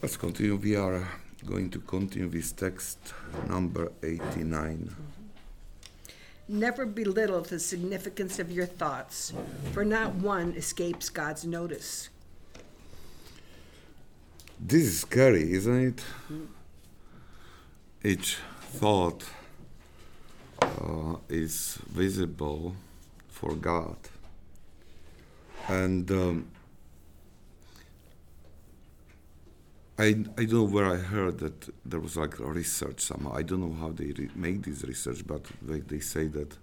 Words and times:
Let's 0.00 0.16
continue. 0.16 0.54
We 0.54 0.76
are 0.76 1.08
going 1.44 1.70
to 1.70 1.80
continue 1.80 2.28
with 2.28 2.56
text 2.56 2.98
number 3.48 3.90
89. 4.00 4.94
Never 6.46 6.86
belittle 6.86 7.40
the 7.40 7.58
significance 7.58 8.38
of 8.38 8.48
your 8.52 8.66
thoughts, 8.66 9.32
for 9.72 9.84
not 9.84 10.14
one 10.14 10.54
escapes 10.54 11.10
God's 11.10 11.44
notice. 11.44 12.10
This 14.60 14.84
is 14.84 15.00
scary, 15.00 15.52
isn't 15.52 15.86
it? 15.88 16.04
Each 18.04 18.36
thought 18.60 19.24
uh, 20.62 21.16
is 21.28 21.80
visible 21.88 22.76
for 23.26 23.56
God. 23.56 23.96
And 25.66 26.08
um, 26.12 26.50
I, 30.00 30.04
I 30.36 30.44
don't 30.44 30.52
know 30.52 30.62
where 30.62 30.86
I 30.86 30.96
heard 30.96 31.38
that 31.38 31.68
there 31.84 31.98
was 31.98 32.16
like 32.16 32.38
research 32.38 33.00
somehow. 33.00 33.34
I 33.34 33.42
don't 33.42 33.60
know 33.60 33.76
how 33.80 33.90
they 33.90 34.12
re- 34.12 34.30
make 34.36 34.62
this 34.62 34.84
research, 34.84 35.26
but 35.26 35.44
they, 35.60 35.80
they 35.80 35.98
say 35.98 36.28
that 36.28 36.56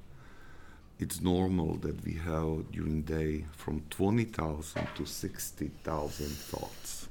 it's 1.00 1.20
normal 1.20 1.76
that 1.80 2.02
we 2.06 2.14
have 2.14 2.72
during 2.72 3.02
day 3.02 3.44
from 3.52 3.82
20,000 3.90 4.88
to 4.96 5.06
60,000 5.06 6.28
thoughts. 6.28 7.10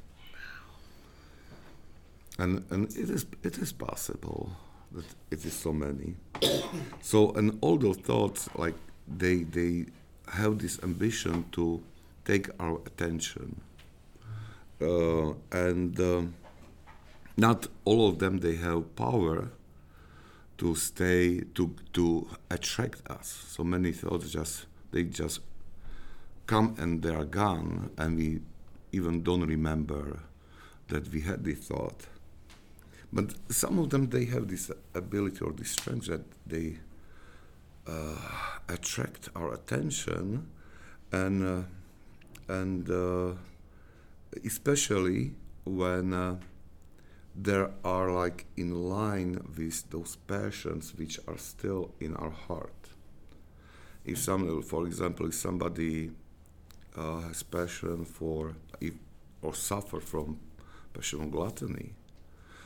And, 2.38 2.64
and 2.70 2.88
it 2.96 3.10
is 3.10 3.26
it 3.42 3.58
is 3.58 3.72
possible 3.72 4.50
that 4.92 5.04
it 5.30 5.44
is 5.44 5.52
so 5.52 5.72
many. 5.72 6.14
so 7.02 7.32
and 7.32 7.58
all 7.60 7.76
those 7.76 7.98
thoughts 7.98 8.48
like 8.56 8.74
they 9.06 9.44
they 9.44 9.86
have 10.32 10.58
this 10.58 10.82
ambition 10.82 11.44
to 11.52 11.82
take 12.24 12.48
our 12.58 12.80
attention 12.86 13.60
and 14.80 15.98
um, 16.00 16.34
not 17.36 17.66
all 17.84 18.08
of 18.08 18.18
them 18.18 18.38
they 18.38 18.56
have 18.56 18.94
power 18.96 19.50
to 20.58 20.74
stay 20.74 21.40
to 21.54 21.74
to 21.92 22.28
attract 22.50 23.08
us. 23.10 23.46
So 23.48 23.64
many 23.64 23.92
thoughts 23.92 24.30
just 24.30 24.66
they 24.92 25.04
just 25.04 25.40
come 26.46 26.74
and 26.78 27.02
they 27.02 27.14
are 27.14 27.24
gone 27.24 27.90
and 27.98 28.16
we 28.16 28.40
even 28.92 29.22
don't 29.22 29.46
remember 29.46 30.20
that 30.88 31.10
we 31.12 31.22
had 31.22 31.44
this 31.44 31.58
thought. 31.58 32.06
But 33.12 33.34
some 33.48 33.78
of 33.78 33.90
them 33.90 34.10
they 34.10 34.26
have 34.26 34.48
this 34.48 34.70
ability 34.94 35.40
or 35.40 35.52
this 35.52 35.70
strength 35.70 36.06
that 36.06 36.24
they 36.46 36.78
uh, 37.86 38.16
attract 38.68 39.28
our 39.34 39.52
attention 39.54 40.48
and 41.12 41.42
uh, 41.44 42.52
and 42.52 42.90
uh, 42.90 43.32
especially 44.44 45.32
when 45.64 46.12
uh, 46.12 46.36
there 47.34 47.70
are 47.84 48.10
like 48.10 48.46
in 48.56 48.88
line 48.88 49.40
with 49.56 49.90
those 49.90 50.16
passions 50.16 50.94
which 50.96 51.18
are 51.26 51.38
still 51.38 51.94
in 52.00 52.14
our 52.16 52.30
heart. 52.30 52.72
If 54.04 54.18
some, 54.18 54.62
for 54.62 54.86
example, 54.86 55.26
if 55.26 55.34
somebody 55.34 56.10
uh, 56.96 57.20
has 57.20 57.42
passion 57.42 58.04
for 58.04 58.54
if, 58.80 58.94
or 59.42 59.54
suffer 59.54 60.00
from 60.00 60.38
passion 60.92 61.30
gluttony, 61.30 61.94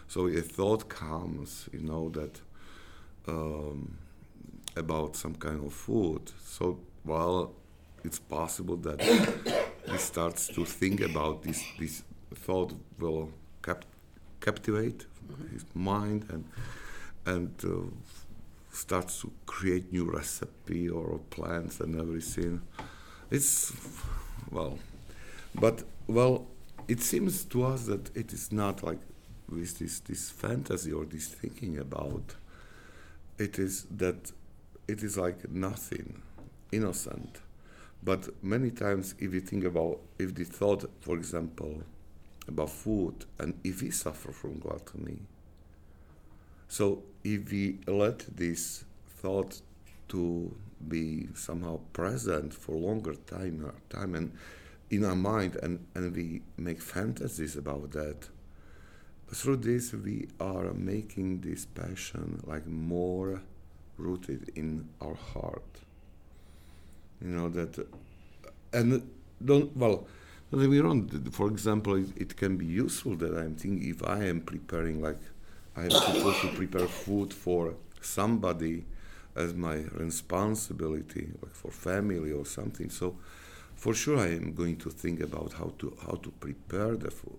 so 0.06 0.26
a 0.26 0.40
thought 0.40 0.88
comes, 0.88 1.68
you 1.72 1.80
know, 1.80 2.08
that 2.10 2.40
um, 3.26 3.98
about 4.76 5.16
some 5.16 5.34
kind 5.34 5.64
of 5.64 5.72
food. 5.72 6.32
So, 6.44 6.80
well, 7.04 7.54
it's 8.04 8.18
possible 8.18 8.76
that 8.78 9.54
he 9.90 9.98
starts 9.98 10.48
to 10.48 10.64
think 10.64 11.00
about 11.00 11.42
this. 11.42 11.62
This 11.78 12.02
thought 12.34 12.72
will 12.98 13.30
cap- 13.62 13.84
captivate 14.40 15.06
his 15.52 15.64
mind 15.74 16.26
and 16.30 16.44
and 17.26 17.52
uh, 17.64 17.90
starts 18.72 19.20
to 19.20 19.30
create 19.46 19.92
new 19.92 20.10
recipe 20.10 20.88
or 20.88 21.20
plans 21.30 21.80
and 21.80 22.00
everything. 22.00 22.62
It's 23.30 23.72
well, 24.50 24.78
but 25.54 25.82
well, 26.06 26.46
it 26.86 27.00
seems 27.00 27.44
to 27.44 27.64
us 27.64 27.84
that 27.86 28.16
it 28.16 28.32
is 28.32 28.52
not 28.52 28.82
like 28.82 29.00
with 29.48 29.78
this 29.78 30.00
this 30.00 30.30
fantasy 30.30 30.92
or 30.92 31.04
this 31.04 31.28
thinking 31.28 31.78
about. 31.78 32.36
It 33.38 33.58
is 33.58 33.86
that 33.96 34.32
it 34.86 35.02
is 35.02 35.16
like 35.16 35.50
nothing, 35.50 36.22
innocent 36.72 37.40
but 38.02 38.28
many 38.42 38.70
times, 38.70 39.14
if 39.18 39.34
you 39.34 39.40
think 39.40 39.64
about, 39.64 40.00
if 40.18 40.34
the 40.34 40.44
thought, 40.44 40.88
for 41.00 41.16
example, 41.16 41.82
about 42.46 42.70
food, 42.70 43.26
and 43.38 43.54
if 43.64 43.82
we 43.82 43.90
suffer 43.90 44.32
from 44.32 44.58
gluttony, 44.58 45.18
so 46.68 47.02
if 47.24 47.50
we 47.50 47.78
let 47.86 48.20
this 48.36 48.84
thought 49.08 49.60
to 50.08 50.54
be 50.86 51.28
somehow 51.34 51.80
present 51.92 52.54
for 52.54 52.76
longer 52.76 53.14
time, 53.14 53.72
time 53.90 54.14
and 54.14 54.32
in 54.90 55.04
our 55.04 55.16
mind, 55.16 55.56
and, 55.56 55.84
and 55.94 56.14
we 56.14 56.40
make 56.56 56.80
fantasies 56.80 57.56
about 57.56 57.90
that, 57.92 58.28
through 59.34 59.56
this 59.56 59.92
we 59.92 60.28
are 60.40 60.72
making 60.72 61.40
this 61.40 61.66
passion 61.66 62.40
like 62.46 62.66
more 62.66 63.42
rooted 63.98 64.50
in 64.54 64.88
our 65.02 65.14
heart 65.14 65.80
you 67.20 67.28
know 67.28 67.48
that 67.48 67.86
and 68.72 69.08
don't 69.44 69.76
well 69.76 70.06
don't 70.50 70.70
get 70.70 70.84
wrong 70.84 71.08
for 71.30 71.48
example 71.48 71.96
it, 71.96 72.08
it, 72.16 72.36
can 72.36 72.56
be 72.56 72.66
useful 72.66 73.14
that 73.16 73.36
i'm 73.36 73.54
thinking 73.54 73.88
if 73.88 74.02
i 74.04 74.24
am 74.24 74.40
preparing 74.40 75.00
like 75.00 75.20
i 75.76 75.84
am 75.84 75.90
supposed 75.90 76.40
to 76.40 76.48
prepare 76.48 76.86
food 76.86 77.32
for 77.32 77.74
somebody 78.00 78.84
as 79.36 79.54
my 79.54 79.76
responsibility 79.94 81.28
like 81.42 81.54
for 81.54 81.70
family 81.70 82.32
or 82.32 82.44
something 82.44 82.90
so 82.90 83.16
for 83.74 83.94
sure 83.94 84.18
i 84.18 84.26
am 84.26 84.52
going 84.52 84.76
to 84.76 84.90
think 84.90 85.20
about 85.20 85.52
how 85.54 85.72
to 85.78 85.96
how 86.04 86.14
to 86.14 86.30
prepare 86.40 86.96
the 86.96 87.10
food. 87.10 87.38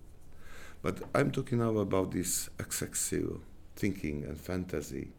But 0.82 1.02
i'm 1.14 1.30
talking 1.30 1.58
now 1.58 1.76
about 1.78 2.12
this 2.12 2.48
excessive 2.58 3.40
thinking 3.76 4.24
and 4.24 4.38
fantasy 4.38 5.12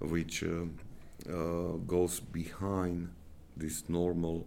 which 0.00 0.42
uh, 0.42 0.66
uh, 1.32 1.76
goes 1.86 2.20
behind 2.20 3.10
this 3.56 3.88
normal 3.88 4.46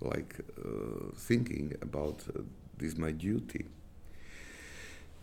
like 0.00 0.36
uh, 0.64 1.10
thinking 1.14 1.74
about 1.82 2.24
uh, 2.34 2.42
this 2.76 2.96
my 2.96 3.10
duty. 3.10 3.66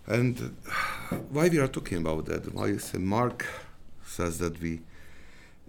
And 0.08 0.56
why 1.30 1.50
we 1.50 1.58
are 1.58 1.68
talking 1.68 2.00
about 2.00 2.26
that? 2.26 2.54
Why 2.54 2.78
mark 3.00 3.46
says 4.06 4.38
that 4.40 4.62
we 4.62 4.82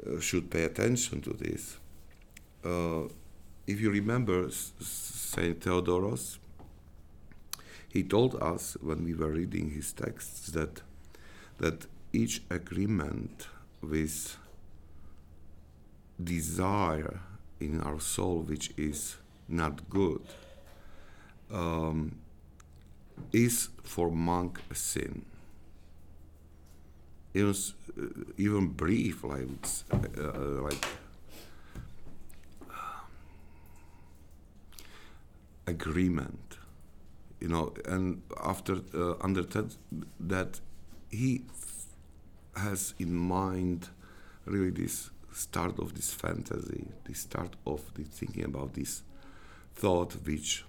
uh, 0.07 0.21
should 0.21 0.51
pay 0.51 0.65
attention 0.65 1.23
to 1.23 1.31
this? 1.31 1.79
Uh, 2.65 3.09
if 3.67 3.81
you 3.81 3.91
remember 3.91 4.49
saint 4.51 5.61
theodoros 5.61 6.39
he 7.89 8.03
told 8.03 8.35
us 8.43 8.77
when 8.81 9.05
we 9.05 9.15
were 9.15 9.31
reading 9.31 9.71
his 9.71 9.93
texts 9.93 10.51
that 10.51 10.83
that 11.59 11.87
each 12.13 12.43
agreement 12.51 13.49
with 13.81 14.37
desire 16.23 17.21
in 17.61 17.81
our 17.81 18.01
soul 18.01 18.41
which 18.43 18.73
is 18.77 19.17
not 19.49 19.89
good 19.89 20.21
um, 21.53 22.17
is 23.33 23.69
for 23.83 24.11
monk 24.11 24.61
a 24.71 24.75
sin. 24.75 25.25
Even, 27.35 27.55
uh, 27.99 28.03
even 28.39 28.69
brief, 28.69 29.23
like, 29.25 29.49
uh, 30.19 30.63
like 30.63 30.87
agreement, 35.67 36.57
you 37.41 37.49
know, 37.49 37.75
and 37.85 38.23
after 38.43 38.81
uh, 38.95 39.15
under 39.21 39.43
that, 39.43 39.77
that 40.19 40.61
he 41.11 41.43
has 42.57 42.95
in 42.99 43.15
mind 43.15 43.89
really 44.47 44.71
this 44.71 45.11
start 45.37 45.79
of 45.79 45.95
this 45.95 46.13
fantasy, 46.13 46.87
the 47.05 47.15
start 47.15 47.57
of 47.67 47.93
the 47.95 48.05
thinking 48.05 48.45
about 48.45 48.73
this 48.73 49.03
thought 49.75 50.15
which 50.25 50.65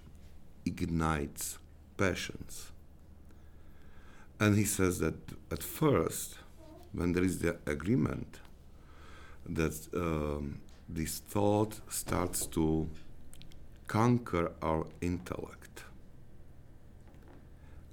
ignites 0.66 1.58
passions. 1.96 2.70
And 4.38 4.56
he 4.56 4.64
says 4.64 4.98
that 5.00 5.14
at 5.50 5.62
first, 5.62 6.36
when 6.92 7.12
there 7.12 7.24
is 7.24 7.38
the 7.38 7.56
agreement, 7.66 8.40
that 9.48 9.76
um, 9.94 10.60
this 10.88 11.18
thought 11.18 11.80
starts 11.88 12.46
to 12.46 12.88
conquer 13.86 14.52
our 14.60 14.86
intellect. 15.00 15.84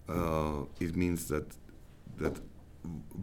Uh, 0.09 0.65
it 0.79 0.95
means 0.95 1.29
that 1.29 1.47
that 2.17 2.39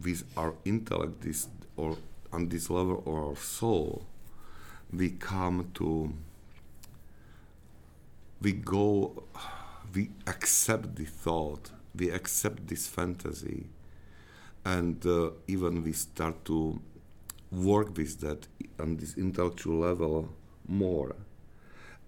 with 0.03 0.23
our 0.35 0.53
intellect, 0.65 1.21
this 1.21 1.47
or 1.77 1.97
on 2.33 2.49
this 2.49 2.69
level 2.69 3.03
of 3.05 3.13
our 3.13 3.35
soul, 3.35 4.05
we 4.91 5.11
come 5.11 5.69
to, 5.75 6.13
we 8.41 8.51
go, 8.51 9.23
we 9.93 10.09
accept 10.27 10.95
the 10.95 11.05
thought 11.05 11.71
we 11.95 12.09
accept 12.09 12.67
this 12.67 12.87
fantasy, 12.87 13.67
and 14.65 15.05
uh, 15.05 15.29
even 15.47 15.83
we 15.83 15.93
start 15.93 16.43
to 16.45 16.81
work 17.51 17.95
with 17.97 18.19
that 18.21 18.47
on 18.79 18.97
this 18.97 19.15
intellectual 19.17 19.77
level 19.77 20.33
more, 20.67 21.15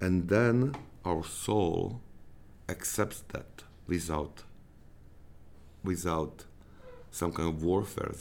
and 0.02 0.28
then 0.28 0.76
our 1.04 1.24
soul 1.24 2.02
accepts 2.68 3.24
that 3.30 3.64
without 3.88 4.44
without 5.84 6.46
some 7.12 7.32
kind 7.32 7.50
of 7.50 7.64
warfare 7.64 8.16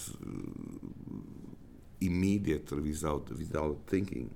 immediately 2.07 2.81
without 2.81 3.29
without 3.31 3.77
thinking. 3.87 4.31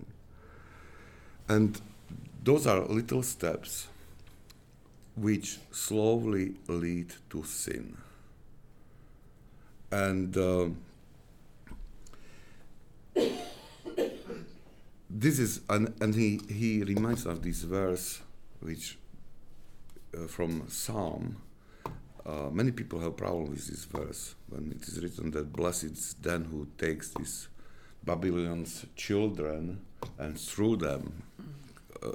And 1.48 1.80
those 2.42 2.66
are 2.66 2.80
little 2.80 3.22
steps 3.22 3.88
which 5.16 5.58
slowly 5.70 6.54
lead 6.68 7.12
to 7.30 7.42
sin. 7.42 7.96
And 9.90 10.36
uh, 10.36 10.68
this 15.10 15.38
is 15.38 15.60
and, 15.68 15.94
and 16.00 16.14
he 16.14 16.40
he 16.48 16.82
reminds 16.82 17.26
us 17.26 17.32
of 17.32 17.42
this 17.42 17.62
verse 17.62 18.20
which 18.60 18.98
uh, 20.16 20.26
from 20.26 20.68
psalm. 20.68 21.36
Uh, 22.26 22.50
many 22.50 22.70
people 22.70 23.00
have 23.00 23.16
problem 23.16 23.48
with 23.48 23.66
this 23.68 23.84
verse 23.86 24.34
when 24.50 24.70
it 24.70 24.86
is 24.86 25.02
written 25.02 25.30
that 25.30 25.50
blessed 25.50 25.84
is 25.84 26.14
then 26.20 26.44
who 26.44 26.66
takes 26.76 27.08
these 27.14 27.48
Babylon's 28.08 28.86
children 28.96 29.84
and 30.18 30.40
threw 30.40 30.76
them 30.76 31.22
uh, 32.02 32.12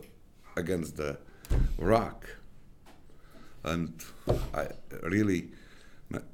against 0.58 0.98
the 0.98 1.20
rock. 1.78 2.26
And 3.64 4.04
I 4.56 4.70
really, 5.04 5.52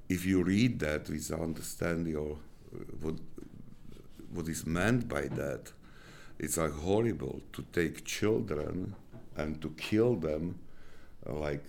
if 0.07 0.25
you 0.25 0.44
read 0.44 0.79
that 0.79 1.09
without 1.09 1.41
understanding 1.41 2.15
or 2.15 2.38
uh, 2.73 2.77
what 3.01 3.15
what 4.31 4.47
is 4.47 4.65
meant 4.65 5.09
by 5.09 5.23
that, 5.41 5.73
it's 6.39 6.57
like 6.57 6.71
horrible 6.71 7.41
to 7.51 7.61
take 7.73 8.06
children 8.06 8.95
and 9.35 9.61
to 9.61 9.69
kill 9.71 10.15
them, 10.15 10.59
uh, 11.27 11.33
like 11.33 11.65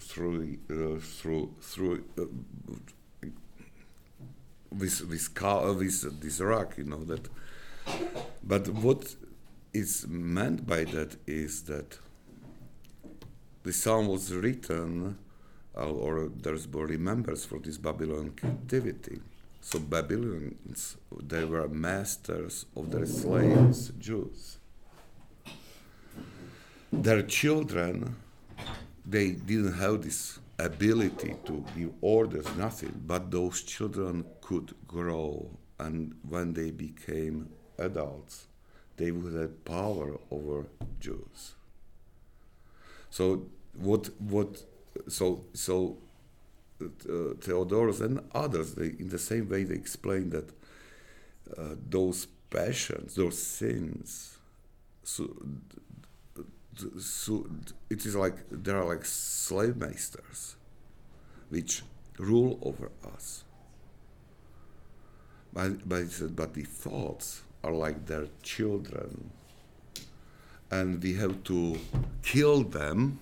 through 0.00 0.58
uh, 0.70 0.98
through 1.00 1.54
through 1.60 2.04
uh, 4.72 4.76
with 4.76 5.00
with 5.08 5.34
car 5.34 5.72
with 5.72 6.20
this 6.20 6.40
rock 6.40 6.76
you 6.76 6.84
know 6.84 7.04
that 7.04 7.28
but 8.42 8.68
what 8.68 9.14
is 9.72 10.06
meant 10.08 10.66
by 10.66 10.84
that 10.84 11.16
is 11.26 11.62
that 11.64 11.98
the 13.62 13.72
song 13.72 14.08
was 14.08 14.32
written 14.32 15.18
uh, 15.76 15.90
or 15.90 16.28
there's 16.34 16.66
remembers 16.66 17.44
for 17.44 17.58
this 17.58 17.78
babylon 17.78 18.30
captivity. 18.30 19.20
So 19.60 19.78
babylonians 19.78 20.96
they 21.22 21.44
were 21.44 21.68
masters 21.68 22.66
of 22.76 22.90
their 22.90 23.06
slaves 23.06 23.92
jews. 23.98 24.58
Their 26.92 27.22
children 27.22 28.16
they 29.04 29.32
didn't 29.32 29.74
have 29.74 30.02
this 30.02 30.38
ability 30.58 31.36
to 31.44 31.64
give 31.76 31.92
orders, 32.00 32.46
nothing, 32.56 33.02
but 33.06 33.30
those 33.30 33.62
children 33.62 34.24
could 34.40 34.74
grow, 34.86 35.50
and 35.78 36.14
when 36.28 36.52
they 36.54 36.70
became 36.70 37.48
adults, 37.78 38.46
they 38.96 39.10
would 39.12 39.34
have 39.34 39.64
power 39.64 40.18
over 40.30 40.66
Jews. 41.00 41.54
So 43.10 43.46
what 43.74 44.10
what 44.18 44.62
so 45.08 45.44
so 45.54 45.98
uh, 46.82 47.34
Theodorus 47.40 48.00
and 48.00 48.20
others, 48.34 48.74
they, 48.74 48.94
in 48.98 49.08
the 49.08 49.18
same 49.18 49.48
way, 49.48 49.64
they 49.64 49.74
explain 49.74 50.30
that 50.30 50.50
uh, 51.56 51.74
those 51.88 52.26
passions, 52.50 53.14
those 53.14 53.40
sins, 53.40 54.38
so 55.02 55.34
so 57.00 57.46
it 57.90 58.06
is 58.06 58.14
like 58.14 58.36
there 58.50 58.76
are 58.76 58.84
like 58.84 59.04
slave 59.04 59.76
masters 59.76 60.56
which 61.50 61.82
rule 62.18 62.58
over 62.62 62.90
us. 63.14 63.44
But, 65.52 65.88
but, 65.88 66.36
but 66.36 66.54
the 66.54 66.62
thoughts 66.62 67.42
are 67.64 67.72
like 67.72 68.06
their 68.06 68.26
children, 68.42 69.30
and 70.70 71.02
we 71.02 71.14
have 71.14 71.42
to 71.44 71.78
kill 72.22 72.62
them 72.62 73.18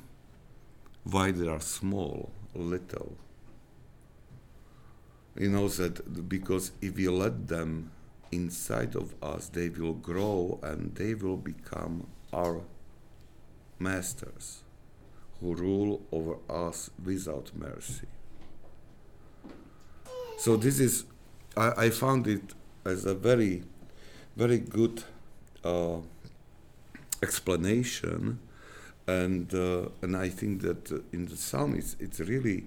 while 1.05 1.33
they 1.33 1.49
are 1.49 1.61
small, 1.61 2.31
little. 2.55 3.17
You 5.39 5.51
know 5.51 5.69
that 5.69 6.29
because 6.29 6.73
if 6.81 6.97
we 6.97 7.09
let 7.09 7.47
them 7.47 7.91
inside 8.33 8.97
of 8.97 9.15
us, 9.23 9.49
they 9.49 9.69
will 9.69 9.95
grow 9.95 10.59
and 10.63 10.95
they 10.95 11.15
will 11.15 11.37
become 11.37 12.07
our 12.33 12.63
masters 13.79 14.63
who 15.41 15.55
rule 15.55 16.03
over 16.13 16.37
us 16.49 16.91
without 17.05 17.51
mercy. 17.55 18.07
So 20.39 20.57
this 20.57 20.81
is, 20.81 21.05
I, 21.57 21.87
I 21.87 21.91
found 21.91 22.27
it 22.27 22.55
as 22.85 23.05
a 23.05 23.15
very, 23.15 23.65
very 24.37 24.59
good 24.59 25.03
uh, 25.65 25.99
explanation, 27.23 28.39
and 29.07 29.53
uh, 29.55 29.89
and 30.03 30.17
I 30.17 30.29
think 30.29 30.63
that 30.63 30.91
in 31.13 31.27
the 31.27 31.37
psalm 31.37 31.75
it's 31.75 31.97
it's 32.01 32.21
really 32.21 32.67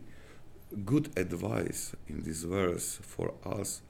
good 0.85 1.09
advice 1.17 1.95
in 2.07 2.23
this 2.23 2.44
verse 2.44 3.00
for 3.01 3.33
us 3.45 3.81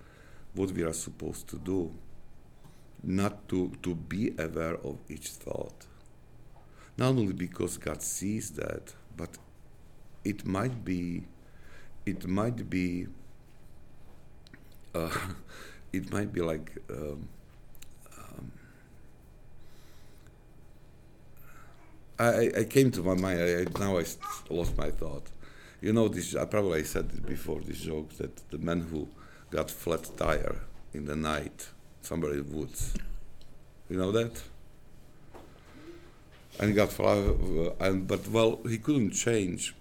what 0.54 0.72
we 0.72 0.84
are 0.84 0.94
supposed 0.94 1.48
to 1.50 1.58
do, 1.58 1.92
not 3.04 3.48
to 3.50 3.72
to 3.84 3.96
be 3.96 4.34
aware 4.38 4.76
of 4.76 4.98
each 5.10 5.30
thought 5.30 5.89
not 7.00 7.12
only 7.12 7.32
because 7.32 7.78
God 7.78 8.02
sees 8.02 8.52
that, 8.52 8.94
but 9.16 9.30
it 10.26 10.46
might 10.46 10.84
be, 10.84 11.24
it 12.06 12.28
might 12.28 12.70
be, 12.70 13.08
uh, 14.94 15.10
it 15.94 16.12
might 16.12 16.34
be 16.34 16.42
like. 16.42 16.78
Um, 16.90 17.30
um, 18.18 18.52
I, 22.20 22.52
I 22.58 22.64
came 22.66 22.92
to 22.92 23.02
my 23.02 23.16
mind. 23.16 23.40
I, 23.40 23.80
now 23.80 23.98
I 23.98 24.04
lost 24.50 24.78
my 24.78 24.92
thought. 24.92 25.28
You 25.80 25.94
know 25.94 26.10
this. 26.10 26.36
I 26.36 26.44
probably 26.44 26.84
said 26.84 27.10
it 27.14 27.26
before. 27.26 27.62
This 27.62 27.80
joke 27.80 28.10
that 28.18 28.50
the 28.52 28.58
man 28.58 28.82
who 28.82 29.08
got 29.52 29.72
flat 29.72 30.10
tire 30.18 30.58
in 30.94 31.06
the 31.06 31.16
night 31.16 31.70
somewhere 32.02 32.34
in 32.34 32.50
the 32.50 32.58
woods. 32.58 32.94
You 33.90 33.98
know 33.98 34.12
that? 34.12 34.42
And 36.58 36.76
got 36.76 36.92
flour, 36.92 37.32
uh, 37.32 37.72
and 37.80 38.08
but 38.08 38.28
well, 38.30 38.60
he 38.68 38.78
couldn't 38.78 39.12
change 39.12 39.76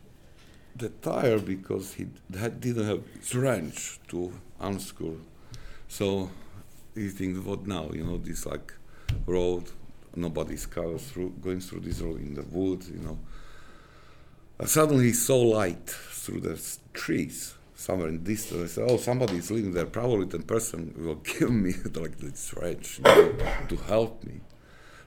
the 0.76 0.88
tire 0.88 1.38
because 1.38 1.94
he 1.94 2.06
didn't 2.30 2.86
have 2.86 3.02
wrench 3.34 3.98
to 4.08 4.32
unscrew. 4.60 5.20
So 5.88 6.30
he 6.94 7.08
thinks, 7.08 7.40
what 7.40 7.66
now? 7.66 7.90
You 7.92 8.04
know, 8.04 8.18
this 8.18 8.46
like 8.46 8.72
road, 9.26 9.64
nobody's 10.14 10.66
car 10.66 10.98
through 10.98 11.34
going 11.40 11.60
through 11.60 11.80
this 11.80 12.00
road 12.00 12.20
in 12.20 12.34
the 12.34 12.42
woods. 12.42 12.90
You 12.90 12.98
know. 12.98 13.18
And 14.58 14.68
suddenly 14.68 15.06
he 15.06 15.12
saw 15.12 15.40
light 15.40 15.88
through 15.88 16.40
the 16.40 16.60
trees 16.92 17.54
somewhere 17.74 18.08
in 18.08 18.22
distance. 18.22 18.72
Said, 18.72 18.86
"Oh, 18.88 18.96
somebody 18.96 19.36
is 19.36 19.50
living 19.50 19.72
there. 19.72 19.86
Probably 19.86 20.26
that 20.26 20.46
person 20.46 20.94
will 20.96 21.14
give 21.38 21.50
me 21.50 21.72
like 21.94 22.18
this 22.18 22.54
wrench 22.54 22.98
you 22.98 23.04
know, 23.04 23.32
to 23.68 23.76
help 23.76 24.24
me." 24.24 24.40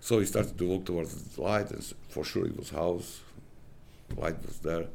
So 0.01 0.19
he 0.19 0.25
started 0.25 0.57
to 0.57 0.65
walk 0.65 0.85
towards 0.85 1.13
the 1.13 1.41
light, 1.41 1.69
and 1.69 1.83
for 2.09 2.23
sure 2.25 2.47
it 2.47 2.57
was 2.57 2.71
house, 2.71 3.21
light 4.17 4.43
was 4.45 4.57
there, 4.59 4.87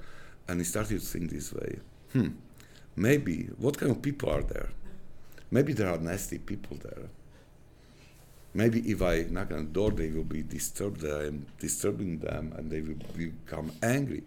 and 0.48 0.60
he 0.60 0.64
started 0.64 1.00
to 1.00 1.06
think 1.06 1.30
this 1.30 1.52
way: 1.52 1.78
Hmm, 2.12 2.30
maybe 2.96 3.48
what 3.56 3.78
kind 3.78 3.92
of 3.92 4.02
people 4.02 4.28
are 4.30 4.42
there? 4.42 4.70
Maybe 5.50 5.72
there 5.72 5.88
are 5.88 5.98
nasty 5.98 6.38
people 6.38 6.76
there. 6.82 7.08
Maybe 8.52 8.80
if 8.90 9.00
I 9.00 9.26
knock 9.30 9.52
on 9.52 9.66
the 9.66 9.72
door, 9.72 9.90
they 9.92 10.10
will 10.10 10.24
be 10.24 10.42
disturbed. 10.42 11.04
I 11.04 11.26
am 11.26 11.46
disturbing 11.60 12.18
them, 12.18 12.52
and 12.56 12.70
they 12.70 12.80
will 12.80 12.98
become 13.16 13.70
angry, 13.82 14.24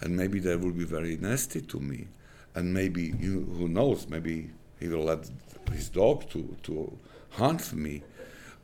and 0.00 0.16
maybe 0.16 0.38
they 0.40 0.56
will 0.56 0.72
be 0.72 0.84
very 0.84 1.18
nasty 1.18 1.60
to 1.60 1.78
me, 1.78 2.08
and 2.54 2.72
maybe 2.72 3.14
you, 3.20 3.44
who 3.58 3.68
knows? 3.68 4.08
Maybe 4.08 4.50
he 4.80 4.88
will 4.88 5.04
let 5.04 5.30
his 5.72 5.90
dog 5.90 6.30
to 6.30 6.56
to 6.62 6.98
hunt 7.32 7.72
me 7.74 8.02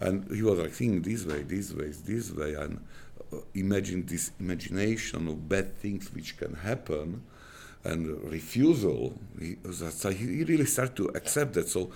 and 0.01 0.31
he 0.35 0.43
was 0.43 0.59
like 0.59 0.73
thinking 0.73 1.03
this 1.03 1.25
way, 1.25 1.43
this 1.43 1.73
way, 1.73 1.89
this 1.89 2.31
way, 2.33 2.55
and 2.55 2.85
uh, 3.33 3.39
imagine 3.55 4.07
this 4.07 4.31
imagination 4.39 5.29
of 5.29 5.49
bad 5.49 5.77
things 5.79 6.13
which 6.13 6.37
can 6.37 6.55
happen, 6.55 7.23
and 7.85 8.23
refusal. 8.31 9.19
He, 9.41 9.57
so 9.71 10.11
he 10.11 10.45
really 10.45 10.67
started 10.67 10.97
to 10.97 11.09
accept 11.15 11.55
that. 11.55 11.69
So 11.69 11.91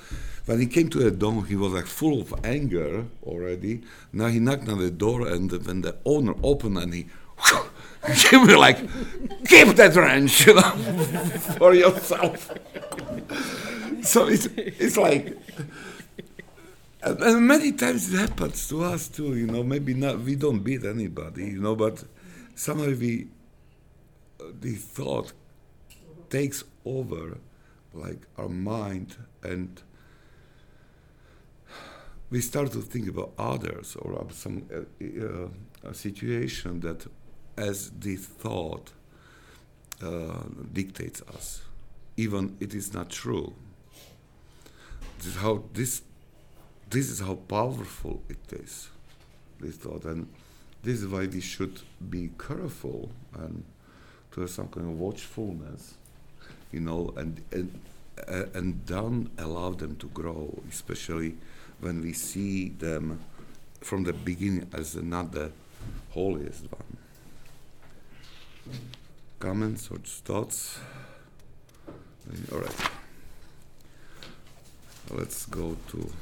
when 0.47 0.61
he 0.61 0.66
came 0.66 0.88
to 0.90 0.99
the 0.99 1.11
door, 1.11 1.44
he 1.44 1.56
was 1.56 1.73
like 1.73 1.87
full 1.87 2.21
of 2.21 2.35
anger 2.44 3.06
already. 3.25 3.82
Now 4.12 4.28
he 4.28 4.38
knocked 4.38 4.68
on 4.68 4.78
the 4.78 4.90
door, 4.90 5.26
and 5.28 5.50
when 5.66 5.82
the 5.82 5.97
owner 6.04 6.35
opened, 6.42 6.78
and 6.78 6.94
he 6.94 7.06
he 8.30 8.37
will 8.37 8.61
like 8.61 8.78
keep 9.47 9.68
that 9.76 9.94
wrench, 9.97 10.47
you 10.47 10.54
know, 10.54 10.62
for 11.59 11.75
yourself. 11.75 12.50
so 14.02 14.26
it's 14.28 14.47
it's 14.56 14.97
like. 14.97 15.37
And, 17.02 17.21
and 17.21 17.47
many 17.47 17.73
times 17.73 18.12
it 18.12 18.18
happens 18.18 18.68
to 18.68 18.85
us 18.85 19.09
too, 19.09 19.35
you 19.37 19.47
know. 19.47 19.62
Maybe 19.62 19.94
not, 19.94 20.21
we 20.21 20.37
don't 20.37 20.61
beat 20.61 20.85
anybody, 20.85 21.47
you 21.47 21.61
know, 21.61 21.75
but 21.75 22.04
somehow 22.54 22.87
we, 22.87 23.28
the 24.61 24.75
thought 24.75 25.32
takes 26.30 26.64
over, 26.85 27.38
like 27.92 28.21
our 28.38 28.49
mind, 28.49 29.16
and 29.42 29.82
we 32.30 32.40
start 32.40 32.73
to 32.73 32.80
think 32.80 33.09
about 33.09 33.32
others 33.37 33.97
or 33.97 34.26
some 34.30 34.66
uh, 34.73 35.88
uh, 35.88 35.92
situation 35.92 36.80
that, 36.80 37.06
as 37.56 37.90
the 37.90 38.16
thought 38.16 38.92
uh, 40.02 40.44
dictates 40.73 41.21
us, 41.35 41.62
even 42.16 42.56
it 42.61 42.75
is 42.75 42.94
not 42.94 43.11
true. 43.11 43.52
This 45.18 45.26
is 45.26 45.37
how 45.37 45.64
this 45.75 46.02
this 46.92 47.08
is 47.08 47.20
how 47.20 47.34
powerful 47.34 48.22
it 48.28 48.52
is, 48.52 48.90
this 49.58 49.76
thought, 49.76 50.04
and 50.04 50.28
this 50.82 51.00
is 51.00 51.08
why 51.08 51.26
we 51.26 51.40
should 51.40 51.80
be 52.11 52.30
careful 52.38 53.11
and 53.38 53.64
to 54.32 54.42
have 54.42 54.50
some 54.50 54.68
kind 54.68 54.87
of 54.87 55.00
watchfulness, 55.00 55.94
you 56.70 56.80
know, 56.80 57.12
and 57.16 57.42
and 57.50 57.80
uh, 58.28 58.44
and 58.54 58.84
don't 58.84 59.30
allow 59.38 59.70
them 59.70 59.96
to 59.96 60.06
grow, 60.08 60.62
especially 60.68 61.34
when 61.80 62.02
we 62.02 62.12
see 62.12 62.68
them 62.68 63.18
from 63.80 64.04
the 64.04 64.12
beginning 64.12 64.68
as 64.75 64.94
not 64.96 65.32
the 65.32 65.50
holiest 66.11 66.64
one. 66.70 66.99
Comments 69.38 69.90
or 69.90 69.99
thoughts? 69.99 70.78
All 72.52 72.58
right. 72.58 72.90
Let's 75.11 75.46
go 75.46 75.76
to 75.88 76.12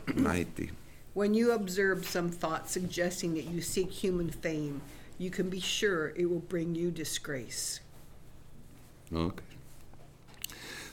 90. 0.14 0.70
When 1.14 1.34
you 1.34 1.52
observe 1.52 2.06
some 2.06 2.30
thought 2.30 2.68
suggesting 2.68 3.34
that 3.34 3.44
you 3.44 3.60
seek 3.60 3.90
human 3.90 4.30
fame, 4.30 4.82
you 5.18 5.30
can 5.30 5.48
be 5.48 5.60
sure 5.60 6.12
it 6.16 6.28
will 6.28 6.40
bring 6.40 6.74
you 6.74 6.90
disgrace. 6.90 7.80
Okay. 9.14 9.44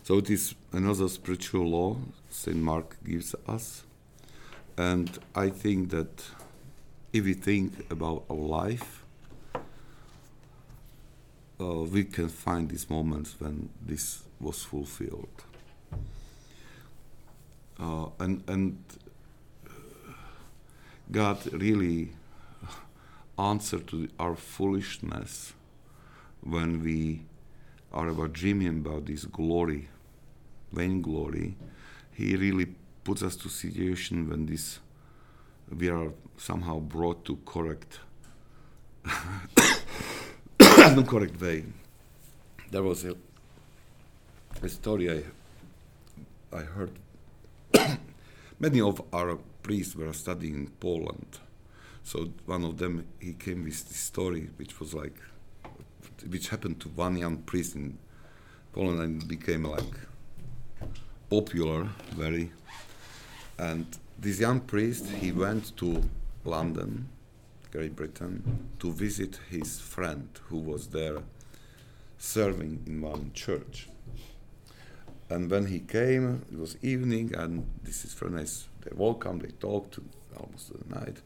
So 0.04 0.18
it 0.18 0.30
is 0.30 0.56
another 0.72 1.08
spiritual 1.08 1.68
law 1.68 1.98
St. 2.32 2.58
Mark 2.58 2.98
gives 3.06 3.36
us. 3.48 3.84
And 4.78 5.20
I 5.36 5.50
think 5.50 5.90
that 5.92 6.24
if 7.14 7.26
we 7.26 7.34
think 7.34 7.92
about 7.92 8.24
our 8.30 8.36
life, 8.36 9.06
uh, 11.60 11.84
we 11.84 12.06
can 12.06 12.30
find 12.30 12.70
these 12.70 12.90
moments 12.90 13.36
when 13.40 13.70
this 13.86 14.24
was 14.40 14.64
fulfilled. 14.64 15.44
Uh, 17.82 18.06
and 18.20 18.44
and 18.48 18.78
God 21.12 21.40
really 21.52 22.12
answered 23.40 23.88
to 23.88 24.08
our 24.20 24.36
foolishness 24.36 25.54
when 26.42 26.84
we 26.84 27.24
are 27.92 28.12
dreaming 28.28 28.68
about 28.68 29.06
this 29.08 29.26
glory, 29.26 29.90
vain 30.72 31.02
glory. 31.02 31.56
He 32.14 32.36
really 32.36 32.68
puts 33.04 33.24
us 33.24 33.36
to 33.38 33.50
situation 33.50 34.30
when 34.30 34.46
this 34.46 34.80
we 35.76 35.90
are 35.90 36.12
somehow 36.38 36.80
brought 36.80 37.26
to 37.26 37.38
correct 37.46 38.00
the 40.60 41.06
correct 41.08 41.42
way. 41.42 41.66
There 42.70 42.84
was 42.84 43.06
a, 43.06 43.16
a 44.62 44.70
story 44.70 45.12
I 45.12 45.24
I 46.56 46.62
heard 46.62 46.92
many 48.60 48.82
of 48.82 49.02
our 49.14 49.38
priests 49.64 49.96
were 49.96 50.14
studying 50.14 50.56
in 50.56 50.68
Poland. 50.80 51.40
So 52.04 52.30
one 52.46 52.64
of 52.64 52.78
them, 52.78 53.08
he 53.20 53.34
came 53.34 53.64
with 53.64 53.88
this 53.88 53.98
story, 53.98 54.50
which 54.58 54.80
was 54.80 54.94
like, 54.94 55.18
which 56.28 56.50
happened 56.50 56.80
to 56.82 56.90
one 56.90 57.18
young 57.18 57.38
priest 57.38 57.76
in 57.76 57.98
Poland 58.74 59.02
and 59.02 59.28
became 59.28 59.64
like 59.64 59.94
popular, 61.30 61.90
very. 62.12 62.52
And 63.58 63.86
this 64.20 64.40
young 64.40 64.62
priest, 64.62 65.08
he 65.08 65.32
went 65.32 65.76
to 65.78 66.04
London, 66.44 67.08
Great 67.72 67.96
Britain, 67.96 68.68
to 68.80 68.92
visit 68.92 69.40
his 69.50 69.80
friend 69.80 70.28
who 70.50 70.58
was 70.58 70.88
there 70.88 71.20
serving 72.18 72.84
in 72.86 73.02
one 73.02 73.32
church. 73.34 73.88
And 75.32 75.50
when 75.50 75.68
he 75.68 75.80
came, 75.80 76.46
it 76.52 76.60
was 76.60 76.76
evening, 76.82 77.34
and 77.34 77.66
this 77.84 78.04
is 78.04 78.14
very 78.14 78.34
nice. 78.34 78.68
They 78.82 78.92
welcome, 78.94 79.40
they 79.40 79.54
talked 79.68 79.98
almost 80.38 80.68
to 80.68 80.78
the 80.78 81.00
night, 81.00 81.18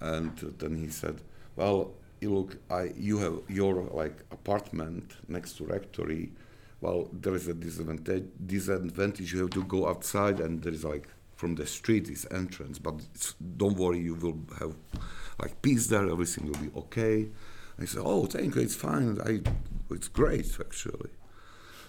and 0.00 0.32
uh, 0.44 0.48
then 0.58 0.76
he 0.76 0.88
said, 0.90 1.22
"Well, 1.56 1.94
you 2.20 2.34
look, 2.34 2.58
I, 2.70 2.92
you 3.08 3.16
have 3.24 3.36
your 3.48 3.74
like 4.00 4.16
apartment 4.30 5.16
next 5.28 5.56
to 5.56 5.64
rectory. 5.64 6.32
Well, 6.82 7.08
there 7.10 7.34
is 7.34 7.48
a 7.48 7.54
disadvantage. 7.54 8.26
Disadvantage. 8.46 9.32
You 9.32 9.40
have 9.44 9.54
to 9.60 9.64
go 9.64 9.88
outside, 9.88 10.40
and 10.40 10.62
there 10.62 10.74
is 10.74 10.84
like 10.84 11.08
from 11.34 11.54
the 11.54 11.66
street 11.66 12.04
this 12.06 12.26
entrance. 12.30 12.78
But 12.78 12.96
don't 13.56 13.78
worry, 13.78 14.00
you 14.00 14.14
will 14.14 14.40
have 14.60 14.74
like 15.42 15.62
peace 15.62 15.86
there. 15.86 16.06
Everything 16.06 16.44
will 16.48 16.60
be 16.66 16.70
okay." 16.82 17.28
I 17.80 17.86
said, 17.86 18.02
"Oh, 18.04 18.26
thank 18.26 18.56
you. 18.56 18.60
It's 18.60 18.76
fine. 18.76 19.18
I, 19.30 19.40
it's 19.94 20.08
great 20.08 20.50
actually." 20.60 21.12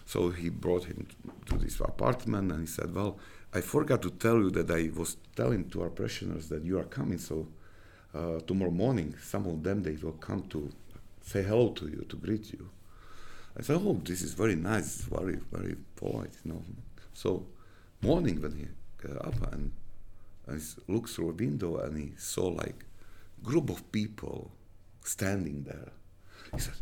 So 0.10 0.32
he 0.32 0.50
brought 0.50 0.86
him 0.86 1.06
to 1.46 1.58
this 1.60 1.80
apartment 1.82 2.52
and 2.52 2.62
he 2.62 2.66
said, 2.66 2.96
Well, 2.96 3.20
I 3.54 3.62
forgot 3.62 4.02
to 4.02 4.10
tell 4.10 4.40
you 4.40 4.50
that 4.50 4.72
I 4.72 4.90
was 5.00 5.18
telling 5.36 5.70
to 5.70 5.84
our 5.84 5.92
parishioners 5.92 6.50
that 6.50 6.64
you 6.64 6.80
are 6.80 6.86
coming. 6.86 7.20
So 7.20 7.48
uh, 8.16 8.40
tomorrow 8.40 8.72
morning, 8.72 9.14
some 9.22 9.46
of 9.46 9.62
them 9.62 9.84
they 9.84 9.98
will 10.02 10.14
come 10.14 10.48
to 10.50 10.72
say 11.22 11.44
hello 11.44 11.70
to 11.74 11.86
you, 11.86 12.08
to 12.10 12.16
greet 12.16 12.52
you. 12.52 12.68
I 13.56 13.62
said, 13.62 13.80
Oh, 13.86 14.02
this 14.04 14.24
is 14.24 14.34
very 14.34 14.56
nice, 14.56 15.02
very, 15.02 15.38
very 15.52 15.76
polite, 15.96 16.34
you 16.44 16.54
know. 16.54 16.64
So 17.14 17.46
morning 18.02 18.42
when 18.42 18.56
he 18.56 18.68
got 19.08 19.28
up 19.28 19.54
and, 19.54 19.72
and 20.48 20.60
he 20.60 20.92
looked 20.92 21.12
through 21.12 21.30
a 21.30 21.34
window 21.34 21.78
and 21.82 21.96
he 21.96 22.14
saw 22.18 22.48
like 22.48 22.84
group 23.44 23.70
of 23.70 23.92
people 23.92 24.50
standing 25.04 25.66
there. 25.66 25.92
He 26.52 26.60
said, 26.62 26.74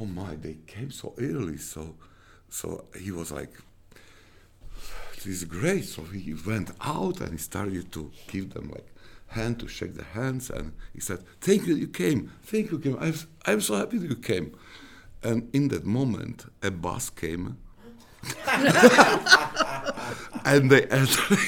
Oh 0.00 0.04
my, 0.04 0.34
they 0.34 0.56
came 0.66 0.90
so 0.90 1.14
early, 1.16 1.56
so 1.56 1.94
so 2.50 2.84
he 2.98 3.10
was 3.10 3.32
like, 3.32 3.52
"This 5.14 5.26
is 5.26 5.44
great." 5.44 5.84
So 5.84 6.02
he 6.02 6.34
went 6.34 6.70
out 6.80 7.20
and 7.20 7.32
he 7.32 7.38
started 7.38 7.92
to 7.92 8.10
give 8.28 8.54
them 8.54 8.70
like 8.70 8.86
hand 9.28 9.60
to 9.60 9.68
shake 9.68 9.94
the 9.94 10.04
hands, 10.04 10.50
and 10.50 10.72
he 10.92 11.00
said, 11.00 11.24
"Thank 11.40 11.66
you, 11.66 11.76
you 11.76 11.88
came. 11.88 12.30
Thank 12.42 12.70
you, 12.70 12.78
came. 12.78 12.96
I'm 13.00 13.14
I'm 13.46 13.60
so 13.60 13.76
happy 13.76 13.98
that 13.98 14.08
you 14.08 14.16
came." 14.16 14.54
And 15.22 15.54
in 15.54 15.68
that 15.68 15.84
moment, 15.84 16.46
a 16.62 16.70
bus 16.70 17.10
came. 17.10 17.58
and 20.44 20.70
they 20.70 20.84
entered. 20.86 21.38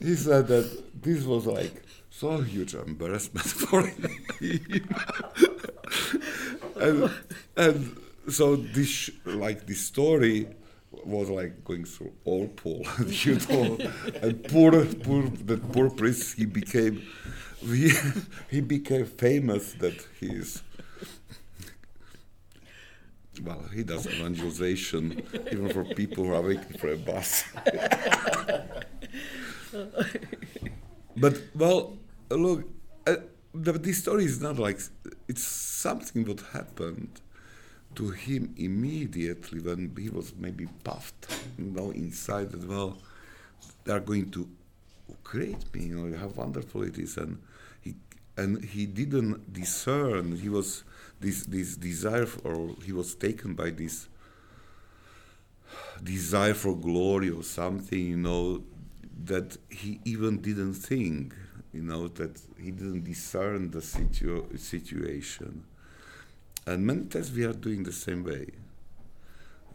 he 0.00 0.14
said 0.14 0.46
that 0.48 1.02
this 1.02 1.24
was 1.24 1.46
like 1.46 1.82
so 2.10 2.40
huge 2.40 2.74
embarrassment 2.74 3.46
for 3.46 3.86
him. 3.86 4.10
And, 6.80 7.10
and 7.56 7.96
so 8.28 8.56
this 8.56 9.10
like 9.24 9.66
this 9.66 9.80
story 9.80 10.46
was 11.04 11.28
like 11.30 11.64
going 11.64 11.84
through 11.84 12.12
all 12.24 12.48
Poland, 12.48 13.24
you 13.24 13.38
know, 13.48 13.78
and 14.22 14.42
poor, 14.44 14.84
poor, 14.84 15.22
that 15.44 15.72
poor 15.72 15.90
priest, 15.90 16.36
he 16.36 16.46
became, 16.46 17.02
he, 17.60 17.92
he 18.50 18.60
became 18.60 19.06
famous 19.06 19.72
that 19.74 19.94
he 20.18 20.26
is, 20.26 20.62
well, 23.42 23.62
he 23.74 23.82
does 23.84 24.06
evangelization 24.06 25.22
even 25.50 25.72
for 25.72 25.84
people 25.84 26.24
who 26.24 26.34
are 26.34 26.42
waiting 26.42 26.76
for 26.78 26.92
a 26.92 26.96
bus. 26.96 27.44
but 31.16 31.40
well, 31.54 31.96
look, 32.30 32.68
the, 33.54 33.72
this 33.72 33.98
story 33.98 34.24
is 34.24 34.40
not 34.40 34.58
like 34.58 34.80
it's 35.28 35.42
something 35.42 36.24
that 36.24 36.40
happened 36.52 37.20
to 37.94 38.10
him 38.10 38.54
immediately 38.56 39.60
when 39.60 39.94
he 39.98 40.08
was 40.08 40.32
maybe 40.36 40.68
puffed, 40.84 41.26
you 41.58 41.64
know, 41.64 41.90
inside 41.90 42.54
as 42.54 42.64
well. 42.64 42.96
They 43.84 43.92
are 43.92 44.00
going 44.00 44.30
to 44.32 44.48
create 45.24 45.74
me, 45.74 45.86
you 45.86 45.96
know, 45.96 46.16
how 46.16 46.28
wonderful 46.28 46.82
it 46.82 46.98
is, 46.98 47.16
and 47.16 47.40
he 47.80 47.94
and 48.36 48.64
he 48.64 48.86
didn't 48.86 49.52
discern. 49.52 50.36
He 50.36 50.48
was 50.48 50.84
this 51.18 51.44
this 51.44 51.76
desire, 51.76 52.26
for, 52.26 52.52
or 52.52 52.76
he 52.84 52.92
was 52.92 53.14
taken 53.14 53.54
by 53.54 53.70
this 53.70 54.08
desire 56.02 56.54
for 56.54 56.76
glory 56.76 57.30
or 57.30 57.42
something, 57.42 57.98
you 57.98 58.16
know, 58.16 58.62
that 59.24 59.56
he 59.68 60.00
even 60.04 60.40
didn't 60.40 60.74
think 60.74 61.34
you 61.72 61.82
know, 61.82 62.08
that 62.08 62.40
he 62.58 62.70
didn't 62.70 63.04
discern 63.04 63.70
the 63.70 63.80
situ- 63.82 64.56
situation. 64.56 65.64
And 66.66 66.86
many 66.86 67.04
times 67.04 67.32
we 67.32 67.44
are 67.44 67.52
doing 67.52 67.82
the 67.84 67.92
same 67.92 68.24
way. 68.24 68.46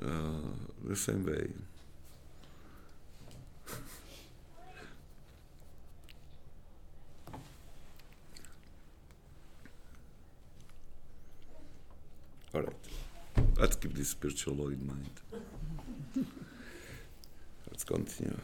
Uh, 0.01 0.41
the 0.83 0.95
same 0.95 1.25
way. 1.25 1.47
All 12.53 12.61
right. 12.61 12.75
Let's 13.57 13.75
keep 13.75 13.93
this 13.93 14.09
spiritual 14.09 14.55
law 14.55 14.67
in 14.67 14.85
mind. 14.85 15.09
Let's 17.69 17.83
continue. 17.83 18.37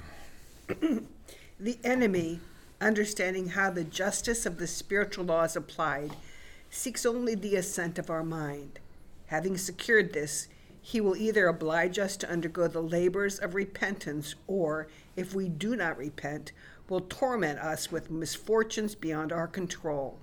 The 1.59 1.77
enemy, 1.83 2.39
understanding 2.81 3.49
how 3.49 3.69
the 3.69 3.83
justice 3.83 4.45
of 4.45 4.57
the 4.57 4.67
spiritual 4.67 5.25
law 5.25 5.43
is 5.43 5.55
applied, 5.55 6.15
seeks 6.69 7.05
only 7.05 7.35
the 7.35 7.55
assent 7.55 7.99
of 7.99 8.09
our 8.09 8.23
mind. 8.23 8.79
Having 9.27 9.57
secured 9.57 10.13
this, 10.13 10.47
he 10.81 10.99
will 10.99 11.15
either 11.15 11.47
oblige 11.47 11.99
us 11.99 12.17
to 12.17 12.29
undergo 12.29 12.67
the 12.67 12.81
labors 12.81 13.37
of 13.37 13.53
repentance, 13.53 14.35
or, 14.47 14.87
if 15.15 15.35
we 15.35 15.47
do 15.47 15.75
not 15.75 15.97
repent, 15.97 16.51
will 16.89 17.01
torment 17.01 17.59
us 17.59 17.91
with 17.91 18.09
misfortunes 18.09 18.95
beyond 18.95 19.31
our 19.31 19.47
control. 19.47 20.17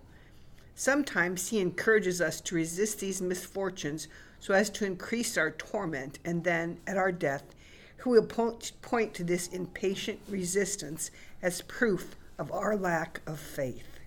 Sometimes 0.74 1.48
he 1.48 1.60
encourages 1.60 2.20
us 2.20 2.40
to 2.40 2.54
resist 2.54 3.00
these 3.00 3.22
misfortunes 3.22 4.08
so 4.40 4.52
as 4.52 4.68
to 4.70 4.84
increase 4.84 5.38
our 5.38 5.52
torment, 5.52 6.18
and 6.24 6.44
then, 6.44 6.78
at 6.86 6.96
our 6.96 7.12
death, 7.12 7.54
he 8.02 8.08
will 8.08 8.22
point, 8.22 8.72
point 8.82 9.14
to 9.14 9.24
this 9.24 9.48
impatient 9.48 10.20
resistance 10.28 11.10
as 11.42 11.62
proof 11.62 12.16
of 12.38 12.52
our 12.52 12.76
lack 12.76 13.20
of 13.26 13.38
faith. 13.38 14.00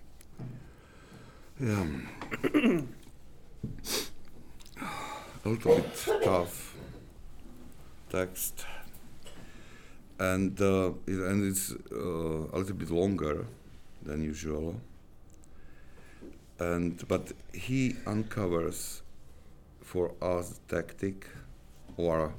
Yeah. 1.60 1.86
a 5.44 5.48
little 5.48 5.76
bit 5.76 5.84
tough 6.24 6.76
text, 8.10 8.66
and 10.18 10.60
uh, 10.60 10.92
and 11.06 11.50
it's 11.50 11.72
uh, 11.92 11.96
a 12.52 12.58
little 12.58 12.74
bit 12.76 12.90
longer 12.90 13.46
than 14.02 14.22
usual. 14.22 14.80
And 16.58 17.06
but 17.08 17.32
he 17.52 17.96
uncovers 18.06 19.02
for 19.82 20.12
us 20.22 20.60
the 20.68 20.76
tactic 20.76 21.26
or 21.96 22.34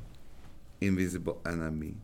invisible 0.81 1.39
enemy. 1.45 1.95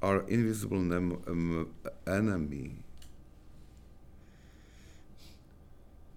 Our 0.00 0.20
invisible 0.28 0.78
um, 0.78 1.74
enemy 2.06 2.76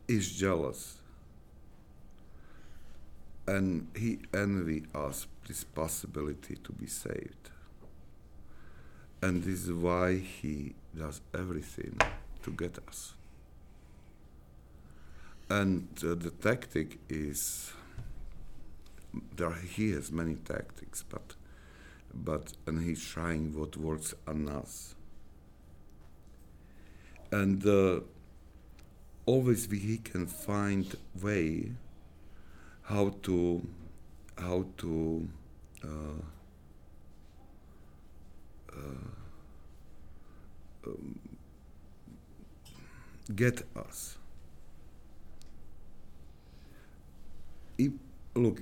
is 0.08 0.32
jealous 0.32 0.98
and 3.48 3.88
he 3.96 4.20
envy 4.34 4.84
us 4.94 5.28
this 5.48 5.64
possibility 5.64 6.56
to 6.64 6.72
be 6.74 6.86
saved. 6.86 7.50
And 9.22 9.44
this 9.44 9.66
is 9.66 9.72
why 9.72 10.18
he 10.18 10.76
does 10.98 11.22
everything 11.34 12.00
to 12.44 12.52
get 12.52 12.78
us. 12.88 13.14
And 15.50 15.88
uh, 16.04 16.16
the 16.16 16.32
tactic 16.32 17.00
is 17.10 17.74
there 19.36 19.52
he 19.52 19.92
has 19.92 20.12
many 20.12 20.36
tactics 20.36 21.04
but 21.04 21.36
but 22.13 22.53
and 22.68 22.84
he's 22.84 23.03
trying 23.03 23.58
what 23.58 23.77
works 23.77 24.13
on 24.27 24.48
us. 24.50 24.96
And 27.32 27.65
uh, 27.65 28.01
always 29.25 29.68
we, 29.68 29.80
he 29.80 29.98
can 29.98 30.27
find 30.27 30.96
way 31.22 31.72
how 32.83 33.16
to 33.24 33.66
how 34.38 34.66
to 34.77 35.27
uh, 35.83 36.22
uh, 38.74 39.09
um, 40.88 41.20
get 43.36 43.64
us. 43.75 44.18
If, 47.77 47.92
look 48.36 48.62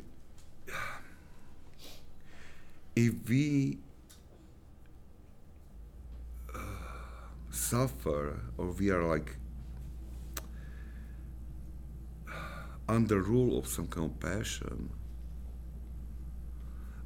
if 2.95 3.13
we 3.30 3.78
uh, 6.54 6.60
suffer 7.49 8.39
or 8.58 8.67
we 8.67 8.89
are 8.89 9.04
like 9.04 9.38
under 12.88 13.21
rule 13.21 13.58
of 13.58 13.67
some 13.67 13.88
compassion 13.88 14.89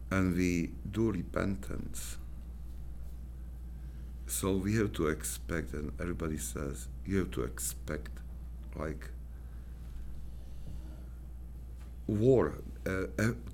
and 0.09 0.35
we 0.35 0.71
do 0.91 1.11
repentance 1.11 2.17
so 4.27 4.51
we 4.53 4.75
have 4.75 4.91
to 4.93 5.07
expect 5.07 5.73
and 5.73 5.91
everybody 5.99 6.37
says 6.37 6.87
you 7.05 7.17
have 7.17 7.31
to 7.31 7.43
expect 7.43 8.11
like 8.75 9.09
war 12.07 12.55
uh, 12.87 13.05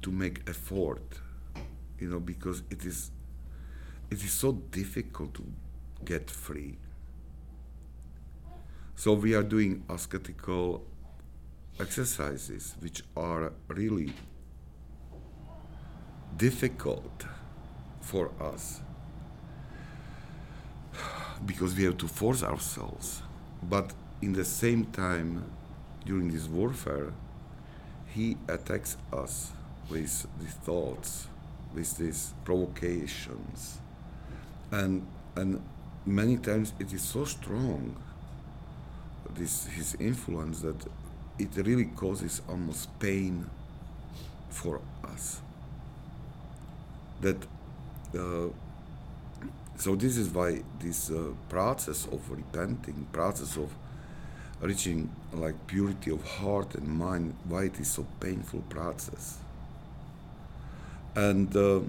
to 0.02 0.12
make 0.12 0.48
effort 0.48 1.20
you 2.00 2.10
know 2.10 2.20
because 2.20 2.64
it 2.70 2.86
is 2.86 3.12
it 4.10 4.24
is 4.24 4.32
so 4.32 4.54
difficult 4.54 5.34
to 5.36 5.44
get 6.04 6.30
free. 6.30 6.78
So 8.96 9.14
we 9.14 9.34
are 9.36 9.44
doing 9.44 9.84
ascetical 9.90 10.86
exercises 11.80 12.76
which 12.80 13.04
are 13.16 13.54
really 13.68 14.14
difficult 16.36 17.26
for 18.02 18.32
us 18.42 18.82
because 21.46 21.76
we 21.76 21.84
have 21.84 21.98
to 22.00 22.08
force 22.08 22.44
ourselves. 22.44 23.22
But 23.64 23.94
in 24.22 24.34
the 24.34 24.44
same 24.46 24.86
time 24.86 25.50
during 26.06 26.32
this 26.32 26.48
warfare 26.48 27.14
he 28.08 28.36
attacks 28.48 28.98
us 29.14 29.52
with 29.90 30.28
these 30.40 30.54
thoughts 30.66 31.29
with 31.74 31.98
these 31.98 32.34
provocations. 32.44 33.80
And 34.72 35.06
and 35.36 35.62
many 36.06 36.38
times 36.38 36.74
it 36.80 36.92
is 36.94 37.02
so 37.02 37.26
strong 37.26 37.96
this 39.36 39.68
his 39.68 39.96
influence 40.00 40.62
that 40.62 40.76
it 41.38 41.50
really 41.56 41.86
causes 41.86 42.42
almost 42.50 42.88
pain 43.00 43.50
for 44.50 44.82
us. 45.04 45.42
That 47.22 47.38
uh, 48.18 48.48
so 49.78 49.96
this 49.96 50.18
is 50.18 50.30
why 50.30 50.62
this 50.80 51.10
uh, 51.10 51.32
process 51.48 52.06
of 52.08 52.30
repenting 52.30 53.08
process 53.12 53.56
of 53.56 53.72
reaching 54.62 55.10
like 55.32 55.56
purity 55.68 56.12
of 56.12 56.22
heart 56.24 56.76
and 56.76 56.88
mind 56.88 57.34
why 57.48 57.64
it 57.64 57.80
is 57.80 57.88
so 57.88 58.06
painful 58.20 58.62
process 58.70 59.38
and 61.16 61.56
uh, 61.56 61.82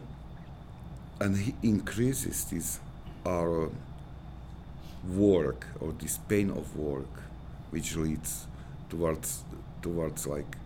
and 1.21 1.37
he 1.37 1.55
increases 1.63 2.45
this 2.45 2.81
our 3.27 3.71
work 5.09 5.67
or 5.81 5.93
this 5.93 6.19
pain 6.29 6.51
of 6.51 6.77
work 6.77 7.23
which 7.71 7.97
leads 7.97 8.47
towards 8.89 9.43
towards 9.83 10.27
like 10.27 10.57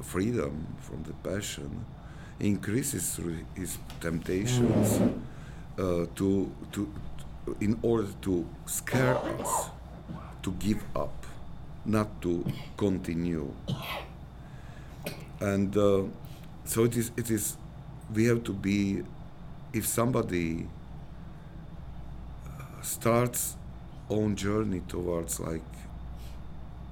freedom 0.00 0.66
from 0.80 1.02
the 1.04 1.12
passion 1.28 1.84
increases 2.40 3.20
his 3.54 3.78
temptations 4.00 5.00
uh, 5.78 6.06
to, 6.16 6.50
to 6.72 6.92
in 7.60 7.78
order 7.82 8.08
to 8.20 8.46
scare 8.66 9.16
us 9.16 9.70
to 10.42 10.52
give 10.52 10.82
up 10.96 11.26
not 11.84 12.20
to 12.22 12.44
continue. 12.76 13.52
And 15.40 15.76
uh, 15.76 16.02
so 16.64 16.84
it 16.84 16.96
is 16.96 17.10
it 17.16 17.30
is 17.30 17.56
we 18.14 18.24
have 18.26 18.44
to 18.44 18.52
be 18.52 19.02
if 19.72 19.86
somebody 19.86 20.66
uh, 22.46 22.82
starts 22.82 23.56
own 24.10 24.36
journey 24.36 24.82
towards 24.88 25.40
like 25.40 25.62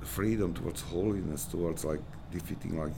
freedom 0.02 0.54
towards 0.54 0.80
holiness 0.82 1.44
towards 1.44 1.84
like 1.84 2.00
defeating 2.32 2.78
like 2.78 2.92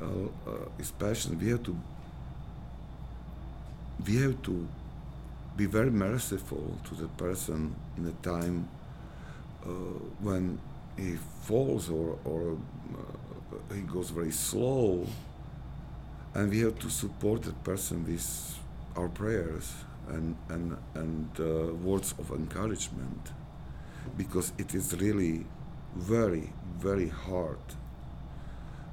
uh, 0.00 0.06
uh, 0.46 0.50
his 0.78 0.90
passion 0.92 1.38
we 1.38 1.48
have 1.48 1.62
to 1.62 1.76
we 4.06 4.16
have 4.16 4.40
to 4.42 4.66
be 5.56 5.66
very 5.66 5.90
merciful 5.90 6.78
to 6.84 6.94
the 6.94 7.08
person 7.08 7.74
in 7.96 8.06
a 8.06 8.12
time 8.22 8.68
uh, 9.64 9.68
when 10.20 10.58
he 10.96 11.16
falls 11.42 11.90
or, 11.90 12.16
or 12.24 12.56
uh, 12.94 13.74
he 13.74 13.80
goes 13.82 14.10
very 14.10 14.30
slow 14.30 15.06
and 16.34 16.50
we 16.50 16.60
have 16.60 16.78
to 16.78 16.90
support 16.90 17.42
that 17.42 17.62
person 17.64 18.04
with 18.06 18.58
our 18.96 19.08
prayers 19.08 19.72
and 20.08 20.36
and 20.48 20.76
and 20.94 21.28
uh, 21.40 21.72
words 21.74 22.14
of 22.18 22.30
encouragement 22.30 23.32
because 24.16 24.52
it 24.58 24.74
is 24.74 24.94
really 25.00 25.44
very, 25.94 26.52
very 26.78 27.08
hard 27.08 27.58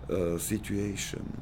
uh, 0.10 0.38
situation. 0.38 1.42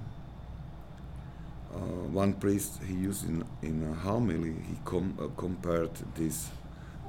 Uh, 1.74 1.78
one 2.12 2.34
priest 2.34 2.80
he 2.88 2.94
used 2.94 3.28
in, 3.28 3.44
in 3.64 3.84
a 3.92 3.94
homily, 3.96 4.52
he 4.68 4.78
com- 4.86 5.18
uh, 5.20 5.28
compared 5.40 5.92
this 6.16 6.50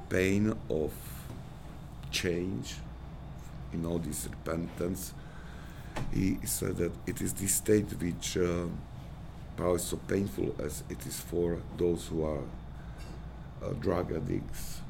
pain 0.09 0.53
of 0.69 0.91
change, 2.11 2.75
you 3.71 3.79
know, 3.79 3.97
this 3.99 4.27
repentance. 4.27 5.13
He 6.13 6.37
said 6.45 6.77
that 6.77 6.91
it 7.05 7.21
is 7.21 7.33
this 7.33 7.55
state 7.55 7.91
which 8.01 8.37
uh, 8.37 8.67
probably 9.57 9.79
so 9.79 9.97
painful 10.07 10.55
as 10.59 10.83
it 10.89 11.05
is 11.05 11.19
for 11.19 11.57
those 11.77 12.07
who 12.07 12.23
are 12.23 12.43
uh, 13.63 13.73
drug 13.79 14.11
addicts, 14.11 14.81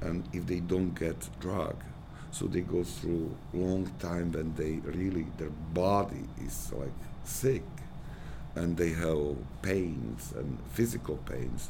and 0.00 0.24
if 0.32 0.46
they 0.46 0.60
don't 0.60 0.94
get 0.94 1.28
drug, 1.40 1.76
so 2.30 2.46
they 2.46 2.60
go 2.60 2.84
through 2.84 3.34
long 3.52 3.90
time 3.98 4.32
when 4.32 4.54
they 4.54 4.80
really 4.90 5.26
their 5.38 5.50
body 5.72 6.24
is 6.44 6.72
like 6.72 6.92
sick. 7.24 7.62
And 8.54 8.76
they 8.76 8.90
have 8.90 9.36
pains 9.62 10.32
and 10.36 10.58
physical 10.72 11.16
pains. 11.18 11.68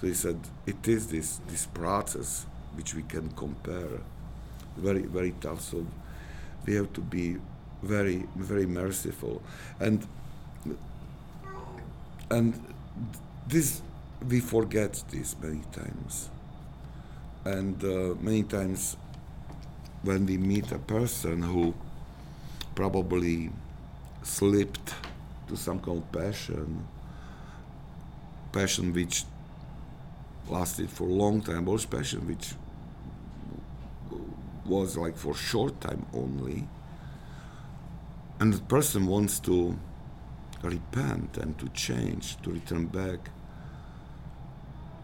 So 0.00 0.06
he 0.06 0.14
said 0.14 0.38
it 0.66 0.88
is 0.88 1.08
this 1.08 1.40
this 1.46 1.66
process 1.66 2.46
which 2.74 2.94
we 2.94 3.02
can 3.02 3.30
compare. 3.32 4.00
Very 4.76 5.02
very 5.02 5.34
tough. 5.40 5.60
So 5.60 5.86
we 6.64 6.74
have 6.74 6.92
to 6.94 7.00
be 7.02 7.36
very 7.82 8.26
very 8.36 8.66
merciful. 8.66 9.42
And 9.80 10.06
and 12.30 12.54
this 13.46 13.82
we 14.28 14.40
forget 14.40 15.02
this 15.10 15.36
many 15.42 15.62
times. 15.72 16.30
And 17.44 17.82
uh, 17.82 18.14
many 18.20 18.44
times 18.44 18.96
when 20.02 20.26
we 20.26 20.36
meet 20.38 20.70
a 20.72 20.78
person 20.78 21.42
who 21.42 21.74
probably 22.74 23.50
slipped 24.22 24.94
to 25.48 25.56
some 25.56 25.80
kind 25.80 25.98
of 25.98 26.12
passion, 26.12 26.86
passion 28.52 28.92
which 28.92 29.24
lasted 30.48 30.88
for 30.90 31.04
a 31.04 31.12
long 31.12 31.40
time, 31.40 31.68
or 31.68 31.78
passion 31.78 32.26
which 32.26 32.54
was 34.64 34.96
like 34.96 35.16
for 35.16 35.34
short 35.34 35.80
time 35.80 36.06
only, 36.14 36.68
and 38.42 38.52
the 38.52 38.60
person 38.62 39.06
wants 39.06 39.38
to 39.38 39.78
repent 40.62 41.38
and 41.38 41.56
to 41.58 41.68
change, 41.68 42.36
to 42.42 42.50
return 42.50 42.86
back 42.86 43.30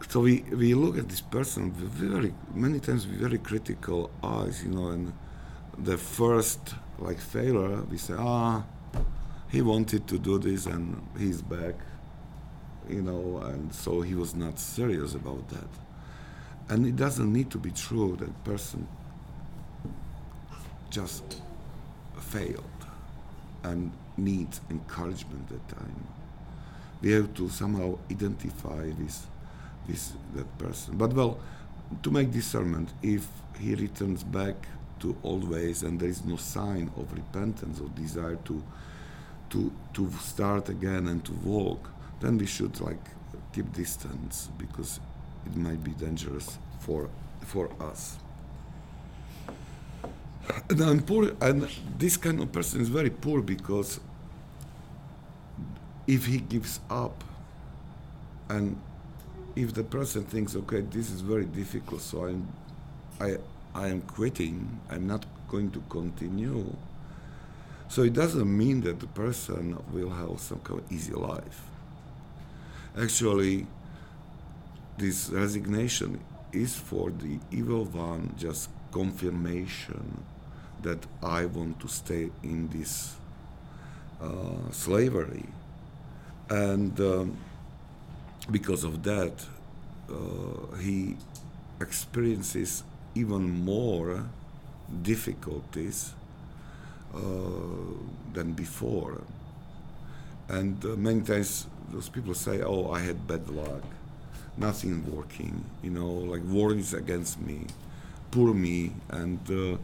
so 0.08 0.20
we, 0.20 0.40
we 0.50 0.74
look 0.74 0.96
at 0.96 1.08
this 1.08 1.20
person 1.20 1.64
with 1.64 1.90
very 1.90 2.32
many 2.54 2.80
times 2.80 3.06
with 3.06 3.18
very 3.18 3.36
critical 3.36 4.10
eyes, 4.22 4.64
you 4.64 4.70
know, 4.70 4.88
and 4.88 5.12
the 5.76 5.98
first 5.98 6.74
like 6.98 7.18
failure 7.18 7.82
we 7.82 7.98
say, 7.98 8.14
ah, 8.16 8.64
he 9.50 9.60
wanted 9.60 10.06
to 10.08 10.18
do 10.18 10.38
this 10.38 10.66
and 10.66 11.06
he's 11.18 11.42
back, 11.42 11.74
you 12.88 13.02
know, 13.02 13.38
and 13.44 13.74
so 13.74 14.00
he 14.00 14.14
was 14.14 14.34
not 14.34 14.58
serious 14.58 15.14
about 15.14 15.46
that. 15.50 15.68
And 16.70 16.86
it 16.86 16.96
doesn't 16.96 17.30
need 17.30 17.50
to 17.50 17.58
be 17.58 17.70
true 17.70 18.16
that 18.16 18.44
person 18.44 18.88
just 20.90 21.42
failed 22.18 22.77
and 23.64 23.92
needs 24.16 24.60
encouragement 24.70 25.50
at 25.50 25.68
time. 25.68 26.06
We 27.00 27.12
have 27.12 27.34
to 27.34 27.48
somehow 27.48 27.98
identify 28.10 28.90
this 28.98 29.26
this 29.86 30.12
that 30.34 30.58
person. 30.58 30.96
But 30.96 31.12
well, 31.12 31.38
to 32.02 32.10
make 32.10 32.30
discernment, 32.30 32.92
if 33.02 33.26
he 33.58 33.74
returns 33.74 34.22
back 34.22 34.56
to 35.00 35.16
old 35.22 35.48
ways 35.48 35.82
and 35.82 36.00
there 36.00 36.08
is 36.08 36.24
no 36.24 36.36
sign 36.36 36.90
of 36.96 37.12
repentance 37.12 37.80
or 37.80 37.88
desire 37.90 38.36
to 38.44 38.62
to 39.50 39.72
to 39.94 40.10
start 40.20 40.68
again 40.68 41.08
and 41.08 41.24
to 41.24 41.32
walk, 41.44 41.90
then 42.20 42.36
we 42.38 42.46
should 42.46 42.80
like 42.80 43.04
keep 43.52 43.72
distance 43.72 44.48
because 44.58 45.00
it 45.46 45.56
might 45.56 45.82
be 45.82 45.92
dangerous 45.92 46.58
for 46.80 47.08
for 47.44 47.70
us. 47.80 48.18
And 50.70 51.06
poor, 51.06 51.32
and 51.40 51.68
this 51.98 52.16
kind 52.16 52.40
of 52.40 52.52
person 52.52 52.80
is 52.80 52.88
very 52.88 53.10
poor 53.10 53.42
because 53.42 54.00
if 56.06 56.26
he 56.26 56.38
gives 56.38 56.80
up 56.90 57.24
and 58.48 58.80
if 59.56 59.74
the 59.74 59.84
person 59.84 60.24
thinks, 60.24 60.54
okay, 60.56 60.80
this 60.80 61.10
is 61.10 61.20
very 61.20 61.44
difficult, 61.44 62.00
so 62.00 62.26
I'm, 62.26 62.48
I, 63.20 63.36
I 63.74 63.88
am 63.88 64.02
quitting, 64.02 64.80
I'm 64.90 65.06
not 65.06 65.26
going 65.48 65.70
to 65.72 65.82
continue. 65.88 66.76
So 67.88 68.02
it 68.02 68.12
doesn't 68.12 68.56
mean 68.56 68.82
that 68.82 69.00
the 69.00 69.06
person 69.08 69.82
will 69.92 70.10
have 70.10 70.40
some 70.40 70.60
kind 70.60 70.80
of 70.80 70.92
easy 70.92 71.12
life. 71.12 71.62
Actually, 72.98 73.66
this 74.96 75.30
resignation 75.30 76.20
is 76.52 76.76
for 76.76 77.10
the 77.10 77.38
evil 77.50 77.84
one 77.84 78.34
just 78.36 78.70
confirmation 78.92 80.24
that 80.82 81.06
I 81.22 81.46
want 81.46 81.80
to 81.80 81.88
stay 81.88 82.30
in 82.42 82.68
this 82.68 83.16
uh, 84.20 84.70
slavery. 84.70 85.46
And 86.50 86.98
um, 87.00 87.36
because 88.50 88.84
of 88.84 89.02
that, 89.02 89.32
uh, 90.10 90.76
he 90.76 91.16
experiences 91.80 92.82
even 93.14 93.64
more 93.64 94.24
difficulties 95.02 96.14
uh, 97.14 97.18
than 98.32 98.52
before. 98.52 99.20
And 100.48 100.82
uh, 100.84 100.88
many 100.96 101.20
times 101.22 101.66
those 101.90 102.08
people 102.08 102.34
say, 102.34 102.62
"Oh, 102.62 102.90
I 102.90 103.00
had 103.00 103.26
bad 103.26 103.48
luck, 103.50 103.82
nothing 104.56 105.04
working. 105.14 105.64
You 105.82 105.90
know, 105.90 106.08
like 106.10 106.42
war 106.46 106.72
is 106.72 106.94
against 106.94 107.40
me, 107.40 107.66
poor 108.30 108.54
me," 108.54 108.92
and 109.10 109.40
uh, 109.50 109.76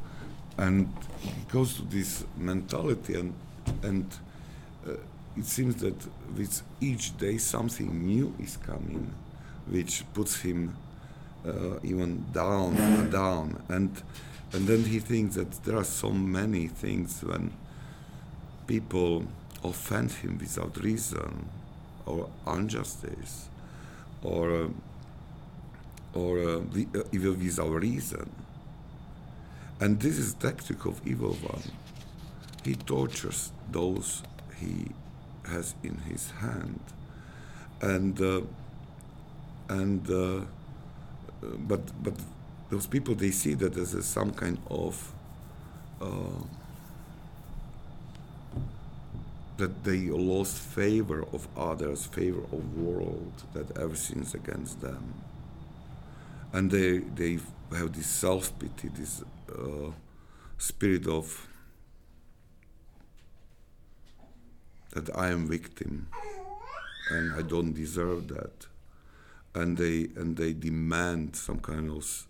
and 0.58 0.92
it 1.22 1.48
goes 1.48 1.74
to 1.76 1.82
this 1.82 2.24
mentality 2.36 3.14
and 3.14 3.34
and 3.82 4.06
uh, 4.86 4.92
it 5.36 5.44
seems 5.44 5.76
that 5.76 5.94
with 6.36 6.62
each 6.80 7.16
day 7.18 7.38
something 7.38 8.06
new 8.06 8.34
is 8.38 8.56
coming, 8.58 9.12
which 9.68 10.04
puts 10.12 10.40
him 10.40 10.76
uh, 11.46 11.78
even 11.82 12.24
down, 12.32 12.76
and 12.76 13.10
down, 13.12 13.62
and 13.68 14.02
and 14.52 14.66
then 14.66 14.84
he 14.84 15.00
thinks 15.00 15.34
that 15.34 15.50
there 15.64 15.76
are 15.76 15.84
so 15.84 16.10
many 16.10 16.68
things 16.68 17.22
when 17.24 17.52
people 18.66 19.24
offend 19.64 20.12
him 20.12 20.38
without 20.38 20.76
reason, 20.82 21.48
or 22.06 22.28
injustice, 22.46 23.48
or 24.22 24.70
or 26.12 26.38
uh, 26.38 26.60
uh 26.94 27.02
even 27.12 27.38
without 27.38 27.72
reason. 27.72 28.30
And 29.80 30.00
this 30.00 30.18
is 30.18 30.34
tactic 30.34 30.84
of 30.86 31.00
evil 31.06 31.34
one. 31.34 31.62
He 32.64 32.74
tortures 32.74 33.52
those 33.70 34.22
he 34.58 34.86
has 35.46 35.74
in 35.82 35.98
his 36.08 36.30
hand, 36.30 36.80
and 37.82 38.20
uh, 38.20 38.40
and 39.68 40.10
uh, 40.10 40.40
but 41.68 41.80
but 42.02 42.14
those 42.70 42.86
people 42.86 43.14
they 43.14 43.30
see 43.30 43.54
that 43.54 43.76
as 43.76 44.04
some 44.06 44.32
kind 44.32 44.58
of 44.70 45.12
uh, 46.00 46.06
that 49.56 49.84
they 49.84 50.08
lost 50.08 50.56
favor 50.56 51.24
of 51.32 51.46
others, 51.56 52.06
favor 52.06 52.42
of 52.52 52.76
world, 52.76 53.32
that 53.52 53.76
everything's 53.78 54.34
against 54.34 54.80
them, 54.80 55.14
and 56.52 56.70
they 56.70 56.98
they 56.98 57.38
have 57.76 57.92
this 57.92 58.06
self 58.06 58.56
pity, 58.58 58.88
this 58.88 59.22
uh, 59.58 59.92
spirit 60.58 61.06
of 61.06 61.48
that 64.94 65.14
I 65.16 65.28
am 65.28 65.46
victim 65.48 66.08
and 67.10 67.34
I 67.34 67.42
don't 67.42 67.72
deserve 67.72 68.28
that. 68.28 68.66
And 69.54 69.76
they 69.76 70.08
and 70.16 70.36
they 70.36 70.52
demand 70.52 71.36
some 71.36 71.60
kind 71.60 71.90
of 71.90 72.26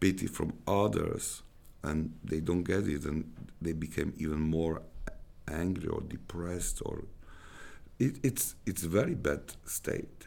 pity 0.00 0.26
from 0.26 0.54
others 0.66 1.42
and 1.82 2.14
they 2.24 2.40
don't 2.40 2.62
get 2.62 2.86
it 2.86 3.04
and 3.04 3.32
they 3.60 3.72
became 3.72 4.12
even 4.18 4.40
more 4.40 4.82
angry 5.48 5.88
or 5.88 6.00
depressed 6.00 6.82
or 6.84 7.04
it, 7.98 8.16
it's 8.22 8.54
it's 8.66 8.82
very 8.82 9.14
bad 9.14 9.42
state. 9.64 10.26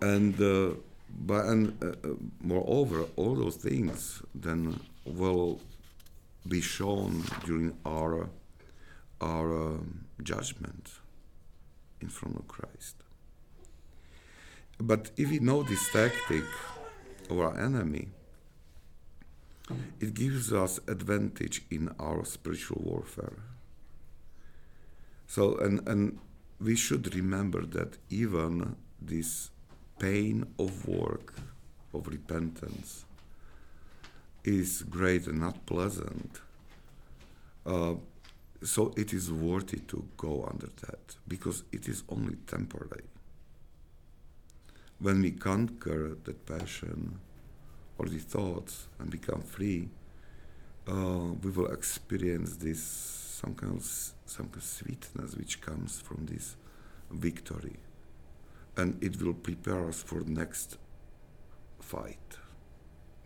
And 0.00 0.40
uh, 0.40 0.76
but 1.18 1.44
and 1.46 1.76
uh, 1.82 2.08
uh 2.08 2.14
moreover, 2.40 3.06
all 3.16 3.34
those 3.34 3.56
things 3.56 4.22
then 4.34 4.80
will 5.04 5.60
be 6.46 6.60
shown 6.60 7.24
during 7.44 7.76
our 7.84 8.28
our 9.20 9.52
um, 9.52 10.06
judgment 10.22 10.90
in 12.00 12.08
front 12.08 12.36
of 12.36 12.48
Christ. 12.48 12.96
But 14.78 15.10
if 15.16 15.30
we 15.30 15.40
know 15.40 15.62
this 15.62 15.90
tactic 15.92 16.44
of 17.28 17.38
our 17.38 17.58
enemy, 17.58 18.08
it 20.00 20.14
gives 20.14 20.52
us 20.52 20.80
advantage 20.88 21.62
in 21.70 21.94
our 21.98 22.24
spiritual 22.24 22.80
warfare. 22.82 23.42
So, 25.26 25.56
and, 25.58 25.86
and 25.86 26.18
we 26.58 26.76
should 26.76 27.14
remember 27.14 27.64
that 27.66 27.98
even 28.08 28.76
this 29.00 29.50
pain 30.00 30.44
of 30.58 30.88
work, 30.88 31.34
of 31.94 32.08
repentance, 32.08 33.04
is 34.42 34.82
great 34.82 35.26
and 35.28 35.38
not 35.38 35.64
pleasant. 35.66 36.40
Uh, 37.64 37.94
so 38.62 38.92
it 38.96 39.12
is 39.12 39.30
worthy 39.30 39.78
to 39.78 40.04
go 40.16 40.48
under 40.50 40.70
that 40.86 41.16
because 41.28 41.62
it 41.70 41.88
is 41.88 42.02
only 42.08 42.36
temporary. 42.46 43.04
When 44.98 45.22
we 45.22 45.30
conquer 45.30 46.16
that 46.24 46.46
passion 46.46 47.20
or 47.98 48.06
the 48.06 48.18
thoughts 48.18 48.88
and 48.98 49.10
become 49.10 49.42
free, 49.42 49.88
uh, 50.88 51.34
we 51.42 51.50
will 51.50 51.70
experience 51.72 52.56
this 52.56 52.82
some 52.82 53.54
kind 53.54 53.76
of 53.76 53.84
some 53.84 54.46
kind 54.46 54.56
of 54.56 54.62
sweetness 54.62 55.36
which 55.36 55.60
comes 55.60 56.00
from 56.00 56.26
this 56.26 56.56
victory, 57.10 57.76
and 58.80 59.02
it 59.04 59.20
will 59.20 59.34
prepare 59.34 59.88
us 59.88 60.02
for 60.02 60.22
the 60.22 60.30
next 60.30 60.78
fight, 61.80 62.38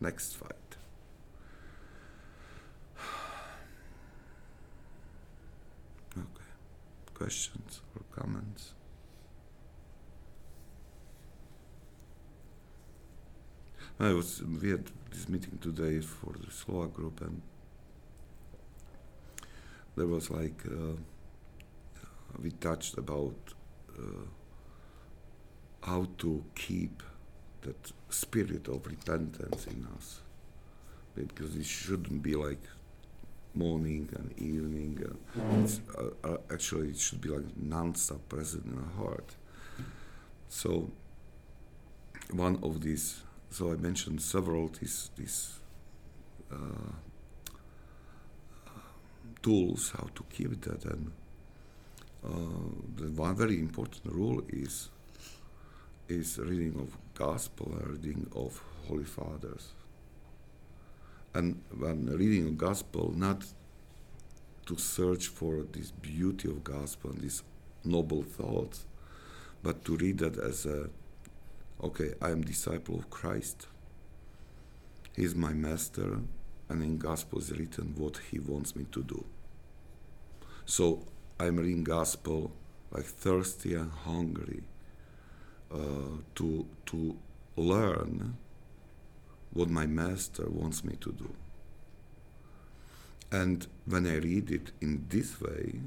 next 0.00 0.36
fight. 0.36 0.70
Okay, 6.16 6.50
questions 7.14 7.82
or 7.94 8.02
comments? 8.10 8.74
I 14.00 14.12
was 14.12 14.42
we 14.42 14.70
had 14.70 14.86
this 15.12 15.28
meeting 15.28 15.58
today 15.60 16.00
for 16.00 16.32
the 16.32 16.50
Slovak 16.50 16.94
group 16.94 17.20
and 17.20 17.42
there 19.96 20.08
was 20.08 20.30
like 20.30 20.60
uh, 20.66 20.96
we 22.42 22.50
touched 22.50 22.98
about 22.98 23.38
uh, 23.96 24.26
how 25.84 26.08
to 26.18 26.44
keep 26.54 27.02
that 27.62 27.92
spirit 28.08 28.68
of 28.68 28.86
repentance 28.86 29.66
in 29.66 29.86
us. 29.96 30.20
Because 31.14 31.54
it 31.56 31.64
shouldn't 31.64 32.22
be 32.22 32.34
like 32.34 32.62
morning 33.54 34.08
and 34.16 34.32
evening. 34.38 34.98
And 35.34 35.64
it's, 35.64 35.80
uh, 35.96 36.10
uh, 36.24 36.38
actually 36.52 36.88
it 36.88 36.98
should 36.98 37.20
be 37.20 37.28
like 37.28 37.44
non-stop 37.56 38.28
present 38.28 38.66
in 38.66 38.78
our 38.78 39.06
heart. 39.06 39.36
So 40.48 40.90
one 42.32 42.58
of 42.62 42.80
these 42.80 43.22
so 43.50 43.70
I 43.70 43.76
mentioned 43.76 44.20
several 44.20 44.68
these 44.68 45.10
these 45.16 45.60
uh, 46.50 46.92
tools 49.42 49.92
how 49.96 50.08
to 50.14 50.24
keep 50.30 50.60
that. 50.62 50.84
And 50.84 51.12
uh, 52.24 52.70
the 52.96 53.10
one 53.12 53.36
very 53.36 53.58
important 53.58 54.12
rule 54.12 54.42
is 54.48 54.90
is 56.08 56.38
reading 56.38 56.78
of 56.78 56.96
gospel 57.14 57.74
reading 57.86 58.30
of 58.36 58.60
holy 58.86 59.04
fathers. 59.04 59.72
And 61.32 61.62
when 61.76 62.06
reading 62.06 62.56
gospel 62.56 63.12
not 63.16 63.44
to 64.66 64.76
search 64.76 65.28
for 65.28 65.64
this 65.72 65.90
beauty 65.90 66.48
of 66.48 66.62
gospel 66.62 67.10
and 67.10 67.20
these 67.20 67.42
noble 67.84 68.22
thoughts 68.22 68.86
but 69.62 69.84
to 69.84 69.96
read 69.96 70.18
that 70.18 70.38
as 70.38 70.64
a 70.64 70.88
okay 71.82 72.14
i 72.22 72.30
am 72.30 72.42
disciple 72.42 72.96
of 72.96 73.10
christ. 73.10 73.66
He 75.16 75.24
is 75.24 75.34
my 75.34 75.52
master 75.52 76.20
and 76.68 76.82
in 76.82 76.98
gospel 76.98 77.38
is 77.38 77.50
written 77.52 77.94
what 77.96 78.20
he 78.30 78.38
wants 78.38 78.74
me 78.74 78.86
to 78.92 79.02
do. 79.02 79.24
So 80.66 81.06
I'm 81.38 81.56
reading 81.56 81.84
gospel 81.84 82.52
like 82.90 83.04
thirsty 83.04 83.74
and 83.74 83.90
hungry 83.90 84.64
Uh, 85.74 86.18
to 86.36 86.64
to 86.86 87.16
learn 87.56 88.36
what 89.54 89.68
my 89.68 89.86
master 89.86 90.48
wants 90.48 90.84
me 90.84 90.94
to 91.00 91.10
do. 91.10 91.28
And 93.32 93.66
when 93.84 94.06
I 94.06 94.18
read 94.18 94.52
it 94.52 94.70
in 94.80 95.06
this 95.08 95.40
way, 95.40 95.80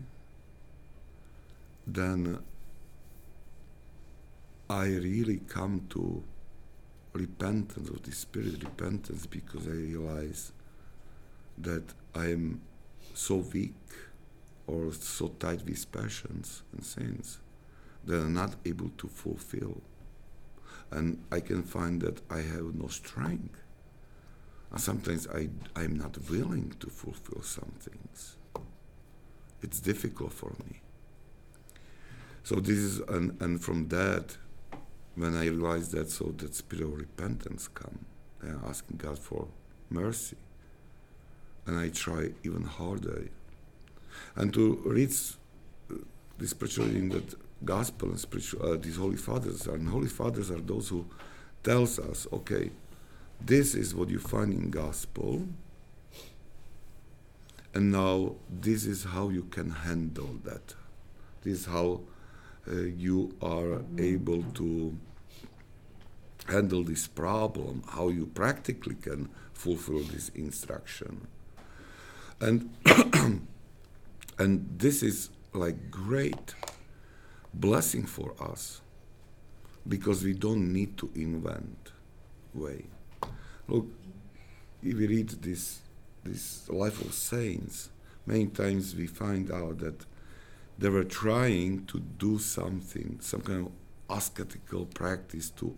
then 1.85 2.39
I 4.69 4.87
really 4.87 5.39
come 5.47 5.87
to 5.91 6.21
repentance 7.13 7.89
of 7.89 8.03
the 8.03 8.11
spirit 8.11 8.61
repentance 8.61 9.25
because 9.25 9.67
I 9.67 9.71
realize 9.71 10.51
that 11.57 11.93
I 12.13 12.25
am 12.25 12.59
so 13.13 13.35
weak 13.37 13.75
or 14.67 14.91
so 14.91 15.29
tied 15.39 15.61
with 15.61 15.89
passions 15.93 16.63
and 16.73 16.83
sins 16.83 17.39
that 18.07 18.17
I'm 18.17 18.33
not 18.33 18.55
able 18.65 18.89
to 18.97 19.07
fulfill. 19.07 19.81
And 20.91 21.23
I 21.31 21.39
can 21.41 21.63
find 21.63 22.01
that 22.01 22.21
I 22.31 22.37
have 22.37 22.73
no 22.73 22.87
strength. 22.87 23.61
And 24.71 24.81
sometimes 24.81 25.27
I, 25.27 25.49
I'm 25.75 25.97
not 25.97 26.17
willing 26.29 26.73
to 26.79 26.89
fulfill 26.89 27.41
some 27.43 27.73
things. 27.79 28.37
It's 29.61 29.79
difficult 29.79 30.33
for 30.33 30.53
me. 30.65 30.81
So 32.43 32.55
this 32.55 32.77
is, 32.77 32.99
and, 32.99 33.39
and 33.41 33.61
from 33.61 33.89
that, 33.89 34.37
when 35.15 35.35
I 35.35 35.47
realized 35.47 35.91
that, 35.91 36.09
so 36.09 36.33
that 36.37 36.55
spirit 36.55 36.85
of 36.85 36.97
repentance 36.97 37.67
come, 37.67 38.05
and 38.41 38.59
asking 38.65 38.97
God 38.97 39.19
for 39.19 39.47
mercy. 39.89 40.37
And 41.65 41.77
I 41.77 41.89
try 41.89 42.29
even 42.43 42.63
harder 42.63 43.27
and 44.35 44.53
to 44.53 44.81
reach 44.85 45.33
uh, 45.91 45.95
the 46.37 46.47
spiritual 46.47 46.85
in 46.85 47.09
that 47.09 47.33
gospel 47.65 48.09
and 48.09 48.19
spiritual 48.19 48.73
uh, 48.73 48.77
these 48.77 48.97
holy 48.97 49.17
fathers 49.17 49.67
and 49.67 49.89
holy 49.89 50.07
fathers 50.07 50.51
are 50.51 50.61
those 50.61 50.89
who 50.89 51.05
tells 51.63 51.99
us 51.99 52.27
okay 52.31 52.71
this 53.41 53.75
is 53.75 53.93
what 53.95 54.09
you 54.09 54.19
find 54.19 54.53
in 54.53 54.69
gospel 54.69 55.47
and 57.73 57.91
now 57.91 58.33
this 58.49 58.85
is 58.85 59.03
how 59.03 59.29
you 59.29 59.43
can 59.43 59.69
handle 59.69 60.39
that. 60.43 60.73
This 61.43 61.59
is 61.59 61.65
how 61.67 62.01
uh, 62.67 62.75
you 62.75 63.35
are 63.39 63.83
able 63.99 64.41
to 64.55 64.97
handle 66.47 66.83
this 66.83 67.07
problem 67.07 67.83
how 67.89 68.07
you 68.07 68.25
practically 68.25 68.95
can 68.95 69.29
fulfill 69.53 69.99
this 69.99 70.29
instruction. 70.29 71.27
And 72.39 72.71
And 74.39 74.79
this 74.79 75.01
is 75.01 75.29
like 75.53 75.89
great 75.89 76.53
blessing 77.53 78.05
for 78.05 78.33
us 78.39 78.81
because 79.87 80.23
we 80.23 80.33
don't 80.33 80.71
need 80.71 80.97
to 80.97 81.09
invent 81.15 81.91
way. 82.53 82.85
Look, 83.67 83.87
if 84.83 84.95
we 84.95 85.07
read 85.07 85.29
this 85.29 85.79
this 86.23 86.67
life 86.69 86.99
of 87.01 87.13
saints, 87.13 87.89
many 88.25 88.47
times 88.47 88.95
we 88.95 89.07
find 89.07 89.51
out 89.51 89.79
that 89.79 90.05
they 90.77 90.89
were 90.89 91.05
trying 91.05 91.85
to 91.85 91.99
do 91.99 92.37
something, 92.37 93.17
some 93.21 93.41
kind 93.41 93.67
of 93.67 93.71
ascetical 94.15 94.85
practice 94.85 95.49
to 95.51 95.75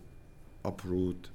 uproot 0.64 1.28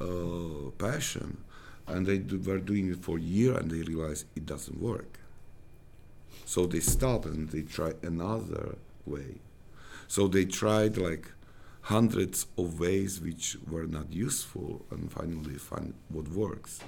uh, 0.00 0.70
passion, 0.78 1.38
and 1.86 2.06
they 2.06 2.18
do, 2.18 2.38
were 2.38 2.58
doing 2.58 2.90
it 2.90 2.98
for 3.02 3.18
a 3.18 3.20
year, 3.20 3.56
and 3.58 3.70
they 3.70 3.82
realized 3.82 4.26
it 4.36 4.46
doesn't 4.46 4.80
work. 4.80 5.18
So 6.44 6.66
they 6.66 6.80
stop 6.80 7.24
and 7.26 7.48
they 7.50 7.62
try 7.62 7.92
another 8.02 8.76
way. 9.06 9.40
So 10.08 10.28
they 10.28 10.44
tried 10.44 10.96
like 10.96 11.28
hundreds 11.82 12.46
of 12.56 12.78
ways 12.78 13.20
which 13.20 13.56
were 13.68 13.86
not 13.86 14.12
useful 14.12 14.84
and 14.90 15.10
finally 15.10 15.54
find 15.54 15.94
what 16.08 16.28
works. 16.28 16.80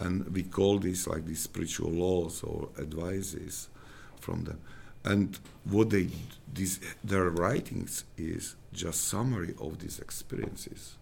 And 0.00 0.28
we 0.34 0.42
call 0.42 0.78
this 0.78 1.06
like 1.06 1.26
these 1.26 1.42
spiritual 1.42 1.90
laws 1.90 2.42
or 2.42 2.68
advices 2.78 3.68
from 4.20 4.44
them. 4.44 4.60
And 5.04 5.38
what 5.64 5.90
they 5.90 6.08
these 6.52 6.80
their 7.04 7.30
writings 7.30 8.04
is 8.16 8.56
just 8.72 9.06
summary 9.06 9.54
of 9.60 9.78
these 9.78 10.00
experiences. 10.00 10.96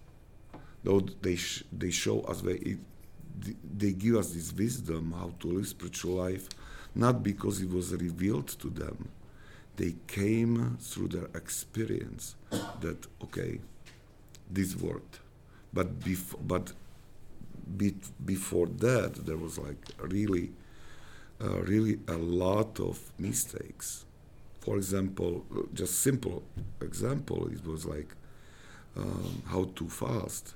Though 0.82 1.00
they 1.00 1.36
sh- 1.36 1.64
they 1.72 1.90
show 1.90 2.20
us 2.22 2.42
they, 2.42 2.76
they 3.76 3.92
give 3.92 4.16
us 4.16 4.32
this 4.32 4.52
wisdom 4.52 5.12
how 5.12 5.32
to 5.40 5.48
live 5.48 5.66
spiritual 5.66 6.16
life 6.16 6.48
not 6.94 7.22
because 7.22 7.60
it 7.60 7.70
was 7.70 7.92
revealed 7.92 8.48
to 8.48 8.68
them. 8.70 9.08
They 9.76 9.96
came 10.06 10.78
through 10.80 11.08
their 11.08 11.28
experience 11.34 12.36
that, 12.80 13.06
okay, 13.24 13.60
this 14.50 14.76
worked. 14.76 15.20
But, 15.72 16.00
bef- 16.00 16.36
but 16.46 16.72
be- 17.76 17.96
before 18.24 18.66
that, 18.66 19.26
there 19.26 19.36
was 19.36 19.58
like 19.58 19.78
really, 19.98 20.52
uh, 21.42 21.62
really 21.62 21.98
a 22.08 22.14
lot 22.16 22.80
of 22.80 23.12
mistakes. 23.18 24.04
For 24.60 24.76
example, 24.76 25.44
just 25.74 26.00
simple 26.00 26.42
example, 26.80 27.48
it 27.48 27.66
was 27.66 27.84
like 27.86 28.14
um, 28.96 29.42
how 29.46 29.70
to 29.76 29.88
fast. 29.88 30.54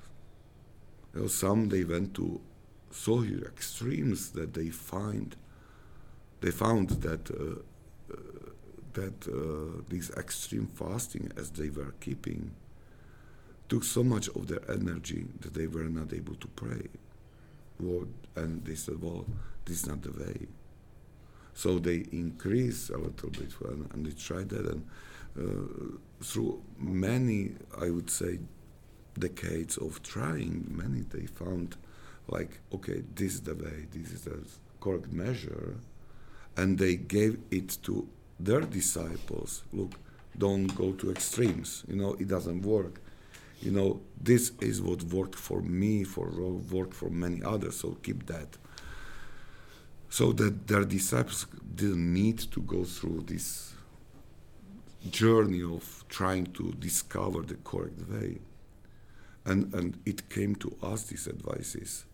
You 1.14 1.22
know, 1.22 1.26
some 1.26 1.68
they 1.68 1.84
went 1.84 2.14
to 2.14 2.40
so 2.90 3.22
extremes 3.22 4.30
that 4.32 4.54
they 4.54 4.68
find 4.70 5.36
they 6.40 6.50
found 6.50 6.90
that 7.02 7.30
uh, 7.30 7.60
that 8.94 9.26
uh, 9.28 9.82
this 9.88 10.10
extreme 10.10 10.66
fasting, 10.66 11.32
as 11.36 11.50
they 11.50 11.70
were 11.70 11.94
keeping, 12.00 12.52
took 13.68 13.84
so 13.84 14.02
much 14.02 14.28
of 14.28 14.46
their 14.46 14.62
energy 14.70 15.26
that 15.40 15.54
they 15.54 15.66
were 15.66 15.84
not 15.84 16.12
able 16.12 16.34
to 16.36 16.48
pray. 16.48 16.88
Lord, 17.80 18.08
and 18.34 18.64
they 18.64 18.74
said, 18.74 19.00
"Well, 19.00 19.24
this 19.64 19.82
is 19.82 19.86
not 19.86 20.02
the 20.02 20.12
way." 20.12 20.48
So 21.54 21.78
they 21.78 22.06
increased 22.12 22.90
a 22.90 22.98
little 22.98 23.30
bit, 23.30 23.52
and, 23.64 23.92
and 23.92 24.06
they 24.06 24.12
tried 24.12 24.48
that, 24.50 24.66
and 24.66 24.86
uh, 25.38 25.98
through 26.22 26.62
many, 26.78 27.52
I 27.80 27.90
would 27.90 28.10
say, 28.10 28.38
decades 29.18 29.76
of 29.76 30.02
trying, 30.02 30.66
many 30.68 31.00
they 31.00 31.26
found, 31.26 31.76
like, 32.28 32.60
okay, 32.72 33.02
this 33.14 33.34
is 33.34 33.40
the 33.42 33.54
way, 33.54 33.86
this 33.92 34.12
is 34.12 34.22
the 34.22 34.38
correct 34.80 35.12
measure, 35.12 35.76
and 36.56 36.78
they 36.78 36.96
gave 36.96 37.38
it 37.50 37.78
to 37.82 38.08
their 38.38 38.60
disciples. 38.60 39.62
Look, 39.72 39.92
don't 40.36 40.66
go 40.74 40.92
to 40.92 41.10
extremes. 41.10 41.84
You 41.88 41.96
know, 41.96 42.14
it 42.14 42.28
doesn't 42.28 42.62
work. 42.62 43.00
You 43.60 43.72
know, 43.72 44.00
this 44.20 44.52
is 44.60 44.80
what 44.80 45.02
worked 45.04 45.34
for 45.34 45.60
me, 45.60 46.04
for 46.04 46.28
worked 46.70 46.94
for 46.94 47.10
many 47.10 47.42
others. 47.42 47.76
So 47.80 47.96
keep 48.02 48.26
that 48.26 48.56
so 50.10 50.32
that 50.32 50.66
their 50.66 50.84
disciples 50.84 51.46
didn't 51.74 52.12
need 52.12 52.38
to 52.38 52.60
go 52.62 52.84
through 52.84 53.24
this 53.26 53.74
journey 55.10 55.62
of 55.62 56.04
trying 56.08 56.46
to 56.46 56.72
discover 56.78 57.42
the 57.42 57.54
correct 57.56 58.00
way. 58.08 58.38
And, 59.44 59.72
and 59.74 59.98
it 60.04 60.28
came 60.28 60.54
to 60.56 60.76
us, 60.82 61.04
these 61.04 61.28
advices. 61.28 62.04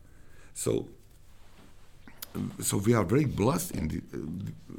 So, 0.52 0.88
so 2.60 2.78
we 2.78 2.94
are 2.94 3.04
very 3.04 3.24
blessed 3.24 3.72
in 3.72 3.88
the, 3.88 3.98
uh, 4.12 4.76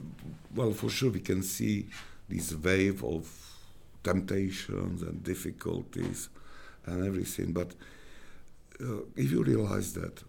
well, 0.55 0.71
for 0.71 0.89
sure 0.89 1.11
we 1.11 1.19
can 1.19 1.41
see 1.41 1.87
this 2.27 2.53
wave 2.53 3.03
of 3.03 3.29
temptations 4.03 5.01
and 5.01 5.23
difficulties 5.23 6.29
and 6.85 7.05
everything. 7.05 7.51
But 7.51 7.73
uh, 8.81 9.01
if 9.15 9.31
you 9.31 9.43
realize 9.43 9.93
that 9.93 10.23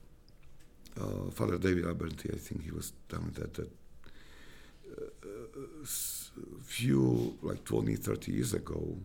uh, 1.00 1.30
Father 1.30 1.58
David 1.58 1.84
alberti 1.86 2.30
I 2.32 2.38
think 2.38 2.64
he 2.64 2.70
was 2.70 2.92
telling 3.08 3.32
that 3.32 3.54
that 3.54 3.70
uh, 4.96 5.86
few 6.62 7.36
like 7.42 7.64
20, 7.64 7.96
30 7.96 8.32
years 8.32 8.54
ago, 8.54 8.96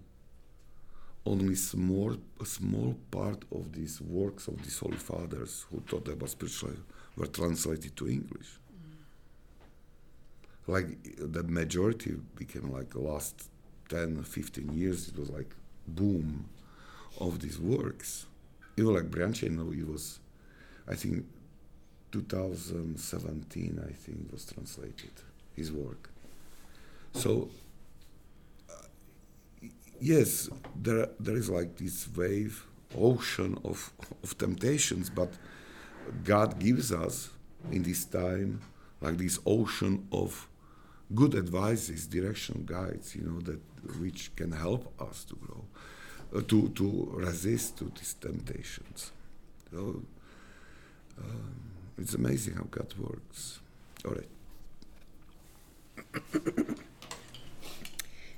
only 1.25 1.55
small 1.55 2.15
a 2.39 2.45
small 2.45 2.95
part 3.11 3.43
of 3.51 3.71
these 3.73 4.01
works 4.01 4.47
of 4.47 4.61
these 4.63 4.79
holy 4.79 4.97
fathers 4.97 5.65
who 5.69 5.79
taught 5.81 6.07
about 6.07 6.29
spiritual 6.29 6.69
life 6.69 6.79
were 7.15 7.27
translated 7.27 7.95
to 7.97 8.07
English. 8.07 8.59
Mm. 8.73 8.97
Like 10.67 10.87
the 11.17 11.43
majority 11.43 12.15
became 12.35 12.71
like 12.71 12.89
the 12.91 12.99
last 12.99 13.49
10, 13.89 14.23
15 14.23 14.73
years, 14.73 15.09
it 15.09 15.17
was 15.19 15.29
like 15.29 15.53
boom 15.87 16.45
of 17.19 17.39
these 17.41 17.59
works. 17.59 18.25
Even 18.77 18.93
like 18.93 19.11
Brianchaninov, 19.11 19.75
he 19.75 19.83
was, 19.83 20.19
I 20.87 20.95
think, 20.95 21.25
2017, 22.11 23.83
I 23.85 23.91
think, 23.91 24.31
was 24.31 24.45
translated, 24.45 25.11
his 25.55 25.71
work. 25.71 26.09
So, 27.13 27.49
uh, 28.69 29.67
yes, 29.99 30.49
there, 30.75 31.09
there 31.19 31.35
is 31.35 31.49
like 31.49 31.75
this 31.77 32.07
wave, 32.15 32.65
ocean 32.97 33.57
of, 33.65 33.91
of 34.23 34.37
temptations, 34.37 35.09
but 35.09 35.33
God 36.23 36.59
gives 36.59 36.91
us 36.91 37.29
in 37.71 37.83
this 37.83 38.05
time 38.05 38.61
like 39.01 39.17
this 39.17 39.39
ocean 39.45 40.07
of 40.11 40.47
good 41.13 41.35
advices, 41.35 42.07
direction 42.07 42.63
guides, 42.65 43.15
you 43.15 43.23
know, 43.23 43.39
that 43.41 43.59
which 43.99 44.35
can 44.35 44.51
help 44.51 44.93
us 45.01 45.25
to 45.25 45.35
grow, 45.35 45.65
uh, 46.35 46.41
to, 46.47 46.69
to 46.69 47.11
resist 47.13 47.77
to 47.79 47.85
these 47.95 48.13
temptations. 48.13 49.11
So, 49.71 50.03
um, 51.17 51.61
it's 51.97 52.13
amazing 52.13 52.55
how 52.55 52.63
God 52.69 52.93
works. 52.97 53.59
All 54.05 54.11
right. 54.11 54.27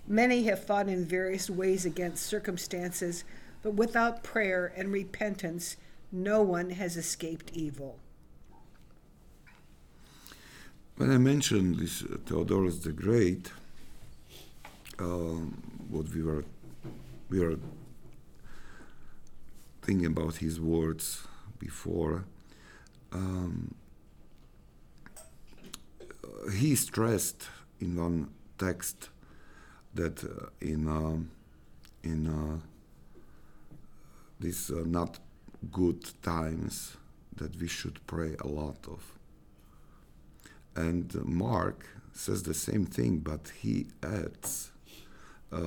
Many 0.07 0.43
have 0.43 0.63
fought 0.63 0.89
in 0.89 1.05
various 1.05 1.49
ways 1.49 1.85
against 1.85 2.25
circumstances, 2.25 3.23
but 3.61 3.73
without 3.75 4.23
prayer 4.23 4.73
and 4.75 4.91
repentance, 4.91 5.77
no 6.13 6.43
one 6.43 6.69
has 6.69 6.95
escaped 6.95 7.49
evil. 7.53 7.97
When 10.95 11.11
I 11.11 11.17
mentioned 11.17 11.79
this 11.79 12.03
uh, 12.03 12.17
Theodorus 12.23 12.77
the 12.79 12.91
Great, 12.91 13.51
um, 14.99 15.59
what 15.89 16.07
we 16.13 16.21
were 16.21 16.45
we 17.29 17.39
were 17.39 17.57
thinking 19.81 20.05
about 20.05 20.35
his 20.35 20.61
words 20.61 21.25
before, 21.57 22.25
um, 23.11 23.73
he 26.53 26.75
stressed 26.75 27.47
in 27.79 27.95
one 27.95 28.29
text 28.59 29.09
that 29.95 30.23
uh, 30.23 30.49
in 30.61 30.87
uh, 30.87 31.17
in 32.07 32.27
uh, 32.27 32.59
these 34.39 34.69
uh, 34.69 34.83
not 34.85 35.17
good 35.71 36.03
times 36.21 36.97
that 37.35 37.59
we 37.59 37.67
should 37.67 38.05
pray 38.07 38.35
a 38.39 38.47
lot 38.47 38.77
of. 38.87 39.01
And 40.75 41.13
Mark 41.25 41.87
says 42.13 42.43
the 42.43 42.53
same 42.53 42.85
thing, 42.85 43.19
but 43.19 43.51
he 43.61 43.87
adds 44.01 44.71
uh, 45.51 45.59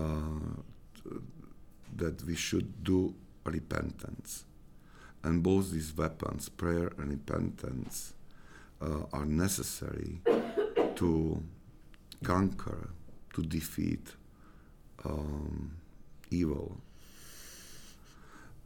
that 1.96 2.22
we 2.24 2.34
should 2.34 2.84
do 2.84 3.14
repentance. 3.44 4.44
And 5.22 5.42
both 5.42 5.70
these 5.72 5.96
weapons, 5.96 6.48
prayer 6.48 6.92
and 6.98 7.10
repentance, 7.10 8.14
uh, 8.80 9.02
are 9.12 9.24
necessary 9.24 10.20
to 10.96 11.42
conquer, 12.22 12.90
to 13.34 13.42
defeat 13.42 14.12
um, 15.04 15.76
evil. 16.30 16.76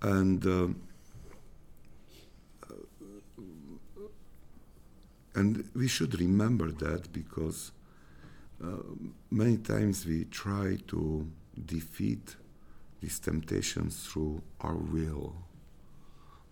And 0.02 0.46
uh, 0.46 0.68
and 5.34 5.68
we 5.74 5.88
should 5.88 6.18
remember 6.18 6.70
that 6.70 7.12
because 7.12 7.72
uh, 8.62 8.68
many 9.30 9.56
times 9.56 10.04
we 10.04 10.24
try 10.24 10.76
to 10.88 11.26
defeat 11.66 12.36
these 13.00 13.18
temptations 13.18 14.06
through 14.06 14.42
our 14.60 14.74
will. 14.74 15.34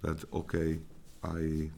That 0.03 0.25
okay, 0.33 0.79
I 1.23 1.71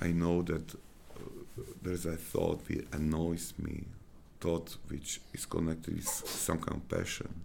I 0.00 0.08
know 0.08 0.42
that 0.42 0.74
uh, 0.74 1.62
there's 1.82 2.06
a 2.06 2.16
thought 2.16 2.66
which 2.68 2.86
annoys 2.92 3.54
me, 3.58 3.84
thought 4.40 4.76
which 4.88 5.20
is 5.32 5.46
connected 5.46 5.96
with 5.96 6.08
some 6.08 6.58
kind 6.58 6.80
of 6.80 6.88
passion, 6.88 7.42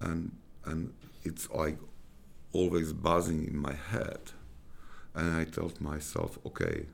and 0.00 0.30
and 0.64 0.92
it's 1.24 1.50
like 1.50 1.78
always 2.52 2.92
buzzing 2.92 3.46
in 3.46 3.56
my 3.56 3.74
head, 3.74 4.20
and 5.14 5.36
I 5.36 5.44
told 5.44 5.80
myself, 5.80 6.38
okay, 6.46 6.86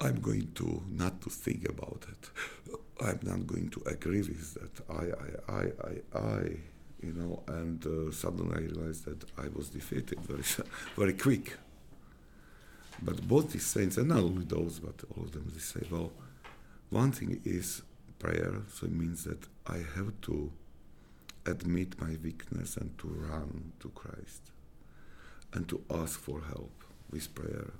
I'm 0.00 0.20
going 0.20 0.52
to 0.56 0.82
not 0.90 1.22
to 1.22 1.30
think 1.30 1.68
about 1.68 2.04
it. 2.08 2.30
I'm 3.00 3.20
not 3.22 3.46
going 3.46 3.70
to 3.70 3.82
agree 3.86 4.18
with 4.18 4.54
that. 4.54 4.90
I, 4.90 5.52
I, 5.52 5.58
I, 5.58 5.62
I, 5.88 6.18
I 6.18 6.42
you 7.02 7.12
know, 7.12 7.42
and 7.46 7.84
uh, 7.86 8.10
suddenly 8.10 8.56
I 8.56 8.60
realized 8.60 9.04
that 9.04 9.24
I 9.38 9.48
was 9.54 9.68
defeated 9.68 10.20
very, 10.20 10.42
very 10.96 11.12
quick. 11.12 11.56
But 13.02 13.28
both 13.28 13.52
these 13.52 13.66
saints, 13.66 13.98
and 13.98 14.08
not 14.08 14.20
only 14.20 14.44
those, 14.44 14.78
but 14.78 14.94
all 15.16 15.24
of 15.24 15.32
them, 15.32 15.50
they 15.52 15.60
say, 15.60 15.80
well, 15.90 16.12
one 16.88 17.12
thing 17.12 17.40
is 17.44 17.82
prayer, 18.18 18.62
so 18.72 18.86
it 18.86 18.92
means 18.92 19.24
that 19.24 19.46
I 19.66 19.76
have 19.96 20.12
to 20.22 20.50
admit 21.44 22.00
my 22.00 22.16
weakness 22.22 22.76
and 22.76 22.96
to 22.98 23.08
run 23.08 23.72
to 23.80 23.90
Christ 23.90 24.50
and 25.52 25.68
to 25.68 25.82
ask 25.90 26.18
for 26.18 26.42
help 26.42 26.84
with 27.10 27.34
prayer. 27.34 27.72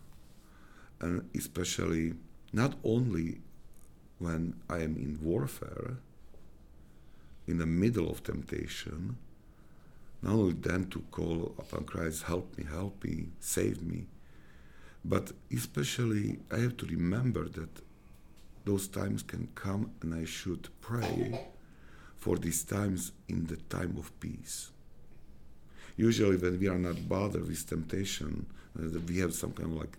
And 1.00 1.28
especially, 1.34 2.14
not 2.52 2.74
only 2.84 3.40
when 4.18 4.54
I 4.70 4.78
am 4.78 4.96
in 4.96 5.18
warfare, 5.22 5.98
in 7.46 7.58
the 7.58 7.66
middle 7.66 8.10
of 8.10 8.22
temptation, 8.22 9.16
not 10.22 10.32
only 10.32 10.54
then 10.54 10.86
to 10.86 11.00
call 11.10 11.54
upon 11.58 11.84
Christ, 11.84 12.24
help 12.24 12.56
me, 12.56 12.64
help 12.64 13.04
me, 13.04 13.28
save 13.40 13.82
me, 13.82 14.06
but 15.04 15.32
especially 15.52 16.38
I 16.50 16.58
have 16.58 16.76
to 16.78 16.86
remember 16.86 17.48
that 17.48 17.82
those 18.64 18.88
times 18.88 19.22
can 19.22 19.48
come 19.54 19.92
and 20.02 20.12
I 20.12 20.24
should 20.24 20.68
pray 20.80 21.46
for 22.16 22.36
these 22.36 22.64
times 22.64 23.12
in 23.28 23.46
the 23.46 23.56
time 23.56 23.94
of 23.98 24.18
peace. 24.18 24.72
Usually, 25.96 26.36
when 26.36 26.58
we 26.60 26.68
are 26.68 26.78
not 26.78 27.08
bothered 27.08 27.46
with 27.48 27.66
temptation, 27.66 28.46
Uh, 28.76 29.00
we 29.08 29.20
have 29.20 29.32
some 29.32 29.52
kind 29.52 29.72
of 29.72 29.78
like 29.80 29.96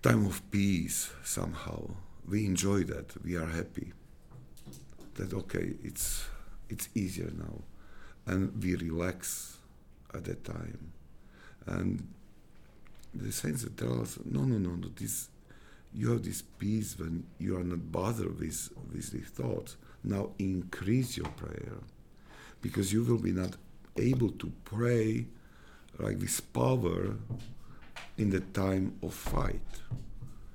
time 0.00 0.24
of 0.26 0.40
peace 0.50 1.10
somehow. 1.22 1.94
We 2.26 2.46
enjoy 2.46 2.84
that. 2.84 3.12
We 3.22 3.36
are 3.36 3.50
happy. 3.60 3.92
That 5.16 5.34
okay, 5.34 5.76
it's 5.84 6.24
it's 6.70 6.88
easier 6.94 7.30
now, 7.36 7.62
and 8.24 8.56
we 8.62 8.74
relax 8.76 9.58
at 10.14 10.24
that 10.24 10.44
time, 10.44 10.92
and 11.66 12.08
the 13.14 13.32
saints 13.32 13.66
tell 13.76 14.00
us, 14.00 14.18
no, 14.24 14.44
no, 14.44 14.58
no, 14.58 14.76
no. 14.76 14.88
This 14.96 15.28
you 15.92 16.10
have 16.12 16.22
this 16.22 16.42
peace 16.58 16.98
when 16.98 17.24
you 17.38 17.56
are 17.58 17.64
not 17.64 17.92
bothered 17.92 18.38
with 18.40 18.70
with 18.92 19.10
the 19.12 19.20
thoughts. 19.20 19.76
Now 20.02 20.30
increase 20.38 21.20
your 21.20 21.30
prayer, 21.36 21.78
because 22.62 22.94
you 22.94 23.04
will 23.04 23.20
be 23.20 23.32
not 23.32 23.56
able 23.98 24.30
to 24.30 24.52
pray 24.64 25.26
like 25.98 26.18
this 26.18 26.40
power 26.40 27.16
in 28.18 28.30
the 28.30 28.40
time 28.40 28.96
of 29.02 29.14
fight. 29.14 29.60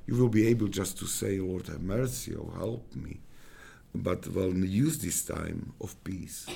You 0.08 0.16
will 0.16 0.30
be 0.30 0.48
able 0.48 0.68
just 0.68 0.98
to 1.00 1.06
say, 1.06 1.39
Lord, 1.39 1.68
have 1.68 1.82
mercy 1.82 2.34
or 2.34 2.52
help 2.58 2.96
me. 2.96 3.20
But 3.94 4.28
will 4.28 4.54
use 4.66 5.00
this 5.00 5.24
time 5.24 5.74
of 5.82 6.02
peace 6.04 6.48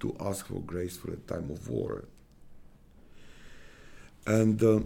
to 0.00 0.16
ask 0.20 0.46
for 0.46 0.60
grace 0.60 0.96
for 0.96 1.12
a 1.12 1.16
time 1.16 1.50
of 1.50 1.68
war. 1.68 2.04
And 4.26 4.62
uh, 4.62 4.80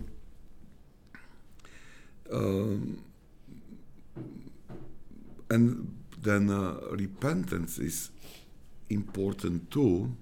um, 2.33 3.03
and 5.51 5.97
then 6.23 6.51
uh, 6.51 6.81
repentance 6.91 7.79
is 7.79 8.11
important 8.91 9.71
too, 9.71 10.17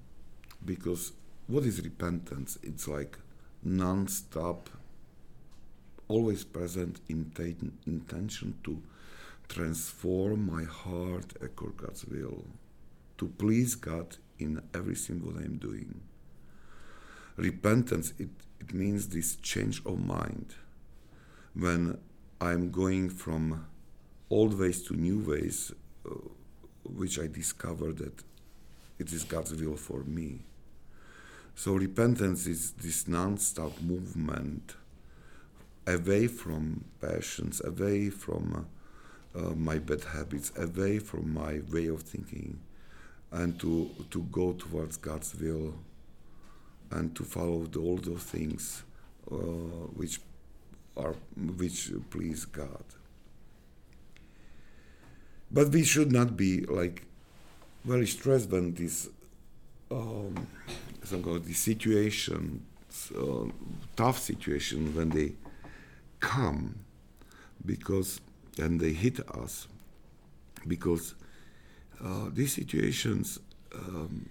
because 0.64 1.12
what 1.46 1.64
is 1.64 1.82
repentance? 1.82 2.58
It's 2.62 2.88
like 2.88 3.18
non-stop, 3.62 4.70
always 6.08 6.44
present 6.44 7.00
inten- 7.08 7.72
intention 7.86 8.58
to 8.64 8.82
transform 9.48 10.46
my 10.46 10.64
heart 10.64 11.34
according 11.40 11.78
to 11.78 11.84
God's 11.86 12.04
will, 12.06 12.44
to 13.18 13.26
please 13.26 13.74
God 13.74 14.16
in 14.38 14.62
everything 14.74 15.24
what 15.24 15.36
I'm 15.36 15.58
doing. 15.58 16.00
Repentance, 17.36 18.12
it, 18.18 18.30
it 18.60 18.72
means 18.72 19.08
this 19.08 19.36
change 19.36 19.82
of 19.84 19.98
mind. 19.98 20.54
When 21.54 21.98
I'm 22.40 22.70
going 22.70 23.10
from 23.10 23.66
old 24.30 24.58
ways 24.58 24.82
to 24.84 24.94
new 24.94 25.20
ways, 25.20 25.72
uh, 26.06 26.14
which 26.84 27.18
I 27.18 27.26
discover 27.26 27.92
that 27.92 28.22
it 28.98 29.12
is 29.12 29.24
God's 29.24 29.54
will 29.54 29.76
for 29.76 30.04
me. 30.04 30.40
So 31.54 31.74
repentance 31.74 32.46
is 32.46 32.72
this 32.72 33.06
non-stop 33.06 33.80
movement 33.80 34.74
away 35.86 36.26
from 36.26 36.84
passions, 37.00 37.60
away 37.64 38.10
from 38.10 38.66
uh, 39.34 39.38
uh, 39.38 39.54
my 39.54 39.78
bad 39.78 40.04
habits, 40.04 40.52
away 40.56 40.98
from 40.98 41.32
my 41.32 41.60
way 41.72 41.86
of 41.86 42.02
thinking, 42.02 42.58
and 43.30 43.58
to 43.60 43.90
to 44.10 44.22
go 44.32 44.52
towards 44.52 44.96
God's 44.96 45.34
will, 45.36 45.74
and 46.90 47.14
to 47.16 47.24
follow 47.24 47.64
the, 47.64 47.80
all 47.80 47.96
those 47.96 48.22
things 48.22 48.82
uh, 49.30 49.36
which 49.36 50.20
are 50.96 51.14
which 51.56 51.92
please 52.10 52.44
God. 52.44 52.84
But 55.50 55.68
we 55.68 55.84
should 55.84 56.10
not 56.10 56.36
be 56.36 56.62
like 56.62 57.06
very 57.84 58.06
stressed 58.06 58.50
when 58.50 58.74
this 58.74 59.08
um, 59.90 60.46
some 61.04 61.22
kind 61.22 61.36
of 61.36 61.46
the 61.46 61.52
situation, 61.52 62.64
uh, 63.16 63.44
tough 63.96 64.18
situation 64.18 64.94
when 64.96 65.10
they 65.10 65.32
come 66.20 66.78
because 67.64 68.20
and 68.58 68.80
they 68.80 68.92
hit 68.92 69.20
us 69.36 69.66
because 70.66 71.14
uh, 72.02 72.28
these 72.32 72.52
situations 72.52 73.38
um, 73.74 74.28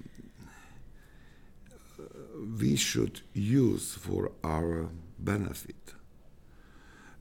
we 2.59 2.75
should 2.75 3.21
use 3.33 3.93
for 3.93 4.31
our 4.43 4.89
benefit. 5.19 5.93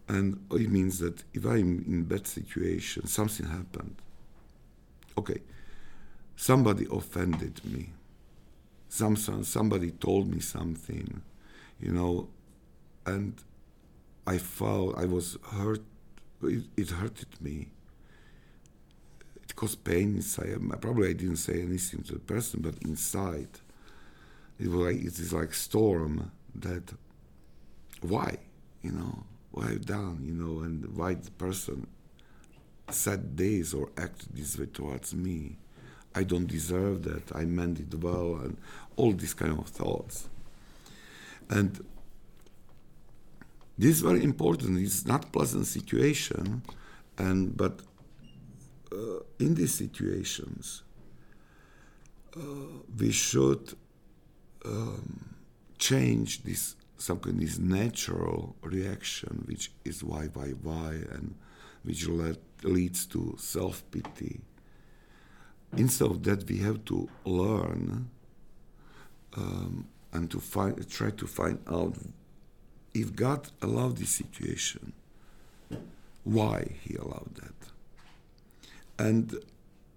And 0.08 0.44
it 0.50 0.70
means 0.70 0.98
that 0.98 1.22
if 1.32 1.44
I'm 1.44 1.84
in 1.86 2.04
bad 2.04 2.26
situation, 2.26 3.06
something 3.06 3.46
happened. 3.46 3.96
Okay, 5.16 5.40
somebody 6.36 6.86
offended 6.90 7.60
me 7.64 7.90
some, 8.92 9.16
somebody 9.16 9.90
told 9.90 10.28
me 10.28 10.38
something, 10.40 11.22
you 11.80 11.92
know, 11.92 12.28
and 13.06 13.42
I 14.26 14.36
felt 14.36 14.98
I 14.98 15.06
was 15.06 15.38
hurt. 15.50 15.80
It, 16.42 16.64
it 16.76 16.90
hurted 16.90 17.40
me. 17.40 17.68
It 19.42 19.56
caused 19.56 19.82
pain 19.82 20.16
inside. 20.16 20.58
Probably 20.82 21.08
I 21.08 21.14
didn't 21.14 21.36
say 21.36 21.62
anything 21.62 22.02
to 22.02 22.14
the 22.14 22.18
person, 22.20 22.60
but 22.60 22.74
inside, 22.82 23.48
it 24.60 24.68
was 24.68 24.80
like 24.80 24.96
it 25.02 25.18
is 25.18 25.32
like 25.32 25.54
storm. 25.54 26.30
That 26.54 26.92
why, 28.02 28.36
you 28.82 28.92
know, 28.92 29.24
what 29.52 29.68
I've 29.68 29.86
done, 29.86 30.18
you 30.22 30.34
know, 30.34 30.62
and 30.64 30.94
why 30.94 31.14
the 31.14 31.30
person 31.30 31.86
said 32.90 33.38
this 33.38 33.72
or 33.72 33.88
acted 33.96 34.36
this 34.36 34.58
way 34.58 34.66
towards 34.66 35.14
me. 35.14 35.56
I 36.14 36.24
don't 36.24 36.46
deserve 36.46 37.02
that. 37.04 37.34
I 37.34 37.44
meant 37.44 37.80
it 37.80 37.94
well, 37.94 38.36
and 38.36 38.56
all 38.96 39.12
these 39.12 39.34
kind 39.34 39.58
of 39.58 39.66
thoughts. 39.68 40.28
And 41.48 41.84
this 43.78 43.96
is 43.96 44.00
very 44.00 44.22
important. 44.22 44.78
It's 44.78 45.06
not 45.06 45.32
pleasant 45.32 45.66
situation, 45.66 46.62
and 47.18 47.56
but 47.56 47.80
uh, 48.92 49.20
in 49.38 49.54
these 49.54 49.74
situations, 49.74 50.82
uh, 52.36 52.40
we 52.98 53.10
should 53.10 53.74
um, 54.64 55.34
change 55.78 56.42
this 56.42 56.76
some 57.02 57.18
kind 57.18 57.34
of 57.34 57.40
this 57.40 57.58
natural 57.58 58.54
reaction, 58.62 59.44
which 59.46 59.72
is 59.84 60.04
why, 60.04 60.26
why, 60.34 60.50
why, 60.62 60.92
and 61.10 61.34
which 61.82 62.06
led, 62.06 62.38
leads 62.62 63.06
to 63.06 63.34
self 63.38 63.82
pity 63.90 64.40
instead 65.76 66.10
of 66.10 66.22
that, 66.24 66.48
we 66.48 66.58
have 66.58 66.84
to 66.86 67.08
learn 67.24 68.10
um, 69.36 69.86
and 70.12 70.30
to 70.30 70.40
find, 70.40 70.88
try 70.90 71.10
to 71.10 71.26
find 71.26 71.58
out 71.68 71.96
if 72.94 73.14
God 73.16 73.48
allowed 73.62 73.96
this 73.96 74.10
situation, 74.10 74.92
why 76.24 76.76
He 76.82 76.96
allowed 76.96 77.34
that. 77.36 77.54
And 78.98 79.34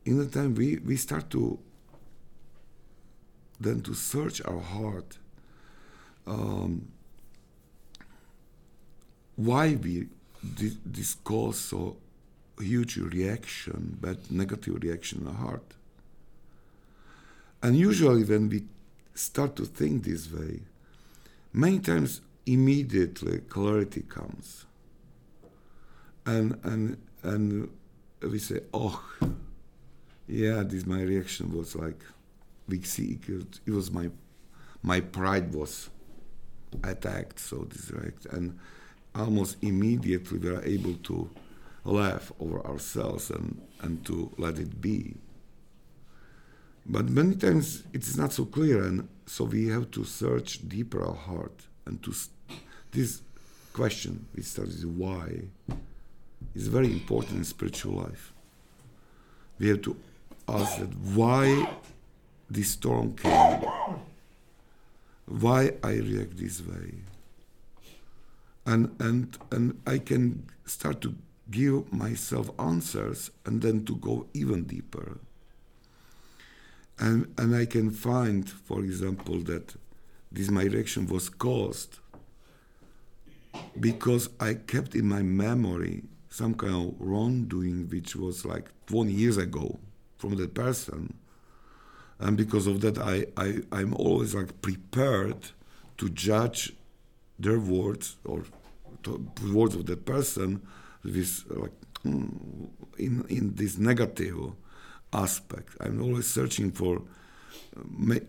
in 0.06 0.18
the 0.18 0.26
time 0.26 0.56
we, 0.56 0.78
we 0.78 0.96
start 0.96 1.30
to 1.32 1.60
then 3.60 3.82
to 3.82 3.94
search 3.94 4.42
our 4.46 4.60
heart 4.60 5.18
um, 6.28 6.88
why 9.36 9.76
we 9.76 10.08
this 10.86 11.16
cause 11.16 11.58
so 11.58 11.98
huge 12.60 12.98
reaction, 12.98 13.98
bad 14.02 14.32
negative 14.32 14.82
reaction 14.82 15.20
in 15.20 15.26
the 15.26 15.34
heart. 15.34 15.74
And 17.62 17.76
usually, 17.76 18.24
when 18.24 18.50
we 18.50 18.64
start 19.14 19.56
to 19.56 19.66
think 19.66 20.04
this 20.04 20.32
way, 20.32 20.62
many 21.52 21.80
times 21.80 22.22
immediately 22.46 23.40
clarity 23.40 24.02
comes. 24.02 24.66
And, 26.26 26.60
and, 26.64 26.98
and 27.24 27.70
we 28.22 28.40
say, 28.40 28.62
oh, 28.74 29.04
yeah, 30.28 30.64
this 30.64 30.86
my 30.86 31.02
reaction 31.02 31.56
was 31.56 31.76
like, 31.76 32.04
we 32.68 32.82
see 32.82 33.20
it, 33.28 33.60
it 33.66 33.72
was 33.72 33.92
my, 33.92 34.10
my 34.82 35.00
pride 35.02 35.54
was 35.54 35.90
attacked, 36.84 37.40
so 37.40 37.66
direct. 37.66 38.26
And 38.28 38.58
almost 39.14 39.58
immediately 39.62 40.40
we 40.40 40.50
are 40.50 40.64
able 40.64 40.96
to 40.96 41.30
laugh 41.86 42.32
over 42.40 42.66
ourselves 42.66 43.30
and, 43.30 43.62
and 43.82 44.06
to 44.06 44.32
let 44.38 44.60
it 44.60 44.82
be. 44.82 45.16
But 46.86 47.10
many 47.10 47.36
times 47.36 47.84
it's 47.94 48.18
not 48.18 48.34
so 48.34 48.46
clear, 48.46 48.84
and 48.84 49.08
so 49.26 49.46
we 49.46 49.68
have 49.70 49.90
to 49.92 50.04
search 50.04 50.68
deeper 50.68 51.04
our 51.04 51.16
heart 51.16 51.68
and 51.86 52.02
to 52.04 52.14
this 52.92 53.22
question, 53.74 54.28
which 54.34 54.46
starts 54.46 54.84
why, 54.86 55.46
is 56.54 56.68
very 56.68 56.92
important 56.92 57.38
in 57.38 57.44
spiritual 57.44 57.94
life. 57.94 58.34
We 59.60 59.70
have 59.70 59.82
to 59.84 59.96
ask 60.48 60.80
that 60.80 60.96
why 61.14 61.70
this 62.50 62.72
storm 62.72 63.16
came, 63.16 63.64
why 65.26 65.74
I 65.84 65.94
react 65.94 66.38
this 66.38 66.62
way, 66.62 66.94
and 68.66 68.96
and 69.00 69.38
and 69.52 69.82
I 69.88 69.98
can 69.98 70.46
start 70.66 71.02
to 71.02 71.16
give 71.50 71.92
myself 71.94 72.50
answers 72.60 73.32
and 73.46 73.62
then 73.62 73.86
to 73.86 73.96
go 73.98 74.28
even 74.34 74.64
deeper. 74.64 75.20
And, 76.98 77.34
and 77.38 77.56
I 77.56 77.66
can 77.66 77.92
find, 77.92 78.50
for 78.50 78.80
example, 78.80 79.40
that 79.42 79.76
this 80.32 80.50
my 80.50 80.64
reaction 80.64 81.08
was 81.08 81.30
caused 81.30 82.00
because 83.80 84.30
I 84.40 84.56
kept 84.56 84.96
in 84.96 85.08
my 85.08 85.22
memory 85.22 86.04
some 86.30 86.56
kind 86.56 86.74
of 86.74 86.96
wrongdoing 87.00 87.88
which 87.90 88.16
was 88.16 88.44
like 88.44 88.70
20 88.88 89.12
years 89.12 89.38
ago 89.38 89.80
from 90.18 90.36
that 90.36 90.54
person. 90.54 91.14
And 92.20 92.38
because 92.38 92.68
of 92.68 92.82
that, 92.82 92.98
I, 92.98 93.26
I, 93.38 93.62
I'm 93.72 93.94
always 93.94 94.34
like 94.34 94.62
prepared 94.62 95.50
to 95.98 96.10
judge 96.10 96.74
their 97.38 97.60
words 97.60 98.16
or 98.26 98.44
words 99.44 99.76
of 99.76 99.86
that 99.86 100.06
person 100.06 100.62
with 101.06 101.44
like 101.50 101.72
mm, 102.04 102.70
in, 102.98 103.26
in 103.30 103.56
this 103.56 103.78
negative 103.78 104.54
aspect. 105.14 105.70
I'm 105.80 106.02
always 106.02 106.28
searching 106.28 106.72
for 106.72 107.02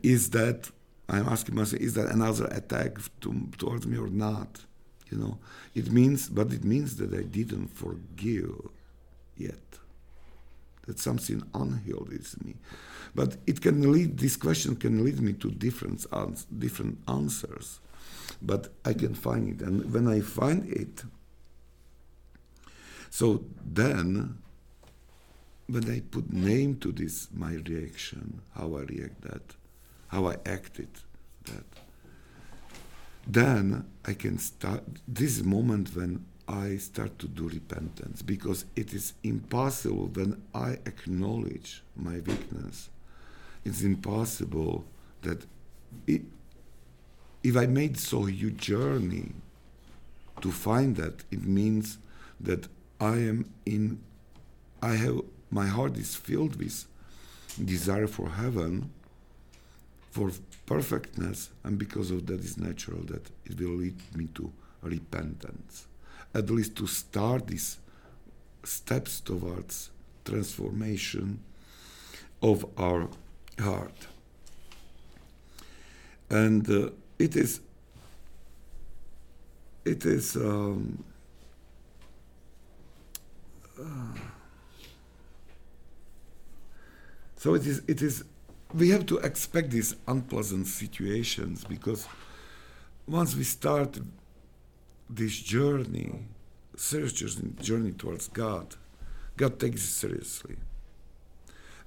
is 0.02 0.30
that 0.30 0.70
I'm 1.08 1.28
asking 1.28 1.54
myself, 1.54 1.80
is 1.80 1.94
that 1.94 2.10
another 2.10 2.46
attack 2.46 2.98
to, 3.20 3.48
towards 3.58 3.86
me 3.86 3.96
or 3.96 4.08
not? 4.08 4.60
You 5.10 5.18
know, 5.18 5.38
it 5.74 5.92
means, 5.92 6.28
but 6.28 6.52
it 6.52 6.64
means 6.64 6.96
that 6.96 7.14
I 7.14 7.22
didn't 7.22 7.68
forgive 7.68 8.54
yet. 9.36 9.54
That 10.86 10.98
something 10.98 11.42
unhealed 11.54 12.12
is 12.12 12.36
me. 12.44 12.56
But 13.14 13.36
it 13.46 13.60
can 13.60 13.92
lead. 13.92 14.18
This 14.18 14.36
question 14.36 14.76
can 14.76 15.04
lead 15.04 15.20
me 15.20 15.32
to 15.34 15.50
different 15.50 16.06
ans- 16.12 16.44
different 16.44 16.98
answers. 17.08 17.80
But 18.42 18.72
I 18.84 18.92
can 18.92 19.14
find 19.14 19.48
it, 19.48 19.64
and 19.64 19.92
when 19.92 20.08
I 20.08 20.20
find 20.20 20.68
it, 20.70 21.04
so 23.16 23.42
then, 23.64 24.36
when 25.68 25.90
I 25.90 26.00
put 26.00 26.30
name 26.30 26.76
to 26.80 26.92
this, 26.92 27.28
my 27.32 27.52
reaction, 27.52 28.42
how 28.54 28.76
I 28.76 28.80
react 28.80 29.22
that, 29.22 29.54
how 30.08 30.26
I 30.26 30.36
acted 30.44 30.90
that, 31.46 31.64
then 33.26 33.86
I 34.04 34.12
can 34.12 34.36
start 34.36 34.82
this 35.08 35.42
moment 35.42 35.96
when 35.96 36.26
I 36.46 36.76
start 36.76 37.18
to 37.20 37.26
do 37.26 37.48
repentance 37.48 38.20
because 38.20 38.66
it 38.76 38.92
is 38.92 39.14
impossible 39.22 40.10
when 40.12 40.42
I 40.54 40.72
acknowledge 40.84 41.82
my 41.96 42.16
weakness. 42.16 42.90
It's 43.64 43.80
impossible 43.80 44.84
that 45.22 45.46
it, 46.06 46.20
if 47.42 47.56
I 47.56 47.64
made 47.64 47.98
so 47.98 48.24
huge 48.24 48.58
journey 48.58 49.32
to 50.42 50.52
find 50.52 50.96
that, 50.96 51.24
it 51.30 51.44
means 51.44 51.96
that 52.38 52.68
I 53.00 53.16
am 53.16 53.50
in, 53.64 54.00
I 54.82 54.94
have, 54.94 55.20
my 55.50 55.66
heart 55.66 55.96
is 55.96 56.14
filled 56.14 56.56
with 56.56 56.86
desire 57.62 58.06
for 58.06 58.30
heaven, 58.30 58.90
for 60.10 60.30
perfectness, 60.64 61.50
and 61.62 61.78
because 61.78 62.10
of 62.10 62.26
that, 62.26 62.40
it's 62.40 62.56
natural 62.56 63.02
that 63.04 63.30
it 63.44 63.60
will 63.60 63.76
lead 63.76 63.96
me 64.14 64.28
to 64.34 64.50
repentance. 64.82 65.86
At 66.34 66.50
least 66.50 66.76
to 66.76 66.86
start 66.86 67.46
these 67.46 67.78
steps 68.64 69.20
towards 69.20 69.90
transformation 70.24 71.40
of 72.42 72.64
our 72.76 73.08
heart. 73.58 74.06
And 76.28 76.68
uh, 76.68 76.90
it 77.18 77.36
is, 77.36 77.60
it 79.84 80.04
is, 80.04 80.36
um, 80.36 81.04
so 87.36 87.54
it 87.54 87.66
is, 87.66 87.82
it 87.86 88.02
is 88.02 88.24
we 88.74 88.90
have 88.90 89.06
to 89.06 89.18
expect 89.18 89.70
these 89.70 89.94
unpleasant 90.06 90.66
situations 90.66 91.64
because 91.64 92.08
once 93.06 93.36
we 93.36 93.44
start 93.44 93.98
this 95.08 95.38
journey, 95.40 96.18
serious 96.76 97.12
journey 97.12 97.92
towards 97.92 98.28
God, 98.28 98.74
God 99.36 99.60
takes 99.60 99.82
it 99.82 99.92
seriously. 99.92 100.56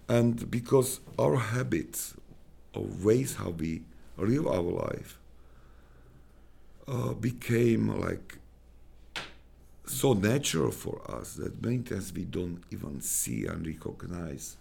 And 0.08 0.50
because 0.50 1.02
our 1.20 1.36
habits 1.36 2.16
or 2.74 2.84
ways 2.84 3.36
how 3.36 3.50
we 3.50 3.82
live 4.18 4.48
our 4.48 4.62
life 4.62 5.20
uh, 6.88 7.14
became 7.14 8.00
like 8.00 8.40
so 9.90 10.14
natural 10.14 10.72
for 10.72 11.02
us 11.10 11.34
that 11.36 11.62
many 11.64 11.80
times 11.80 12.14
we 12.14 12.24
don't 12.24 12.62
even 12.72 13.02
see 13.02 13.46
and 13.46 13.66
recognize 13.66 14.58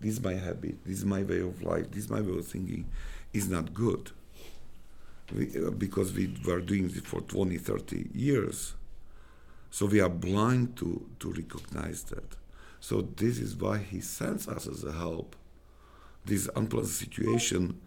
this 0.00 0.14
is 0.14 0.22
my 0.22 0.34
habit, 0.34 0.84
this 0.84 0.98
is 0.98 1.04
my 1.04 1.22
way 1.22 1.40
of 1.40 1.62
life, 1.62 1.90
this 1.90 2.04
is 2.04 2.10
my 2.10 2.20
way 2.20 2.36
of 2.38 2.46
thinking, 2.46 2.86
is 3.32 3.48
not 3.48 3.72
good. 3.72 4.10
We, 5.34 5.50
uh, 5.56 5.70
because 5.70 6.12
we 6.12 6.34
were 6.44 6.60
doing 6.60 6.86
it 6.86 7.06
for 7.06 7.20
20, 7.20 7.56
30 7.58 8.10
years. 8.12 8.74
So 9.70 9.86
we 9.86 10.00
are 10.00 10.08
blind 10.08 10.76
to, 10.78 11.06
to 11.20 11.32
recognize 11.32 12.02
that. 12.04 12.36
So 12.80 13.02
this 13.16 13.38
is 13.38 13.56
why 13.56 13.78
he 13.78 14.00
sends 14.00 14.48
us 14.48 14.66
as 14.66 14.84
a 14.84 14.92
help. 14.92 15.36
This 16.24 16.48
unpleasant 16.56 16.94
situation 16.94 17.80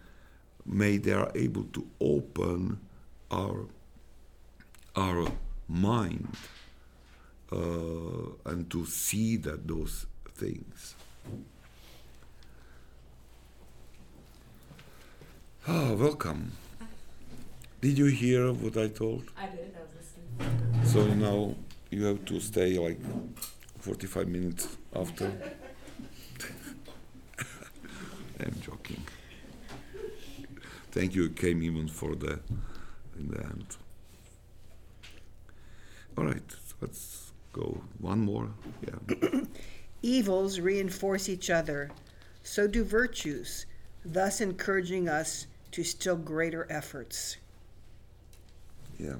may 0.64 0.96
they 0.98 1.12
are 1.12 1.30
able 1.34 1.64
to 1.64 1.86
open 2.00 2.78
our 3.30 3.66
our 4.96 5.30
mind 5.68 6.36
uh, 7.52 8.50
and 8.50 8.70
to 8.70 8.84
see 8.86 9.36
that 9.38 9.66
those 9.66 10.06
things. 10.34 10.94
Ah, 15.66 15.92
welcome. 15.92 16.52
Did 17.80 17.98
you 17.98 18.06
hear 18.06 18.52
what 18.52 18.76
I 18.76 18.88
told? 18.88 19.30
I 19.36 19.46
did. 19.46 19.74
I 19.76 19.80
was 19.82 19.92
listening. 19.96 20.84
So 20.84 21.06
now 21.14 21.54
you 21.90 22.04
have 22.04 22.24
to 22.26 22.40
stay 22.40 22.78
like 22.78 22.98
45 23.80 24.28
minutes 24.28 24.76
after. 24.94 25.26
I'm 28.40 28.54
joking. 28.60 29.02
Thank 30.90 31.14
you. 31.14 31.28
Came 31.30 31.62
even 31.62 31.88
for 31.88 32.14
the 32.14 32.40
in 33.18 33.28
the 33.28 33.40
end. 33.40 33.76
All 36.16 36.24
right, 36.24 36.42
let's 36.80 37.27
go. 37.58 37.80
One 37.98 38.20
more. 38.20 38.48
Yeah. 38.86 39.40
Evils 40.02 40.60
reinforce 40.60 41.28
each 41.28 41.50
other, 41.50 41.90
so 42.44 42.66
do 42.66 42.84
virtues, 42.84 43.66
thus 44.04 44.40
encouraging 44.40 45.08
us 45.08 45.46
to 45.72 45.82
still 45.82 46.16
greater 46.16 46.66
efforts. 46.70 47.36
Yeah. 48.98 49.16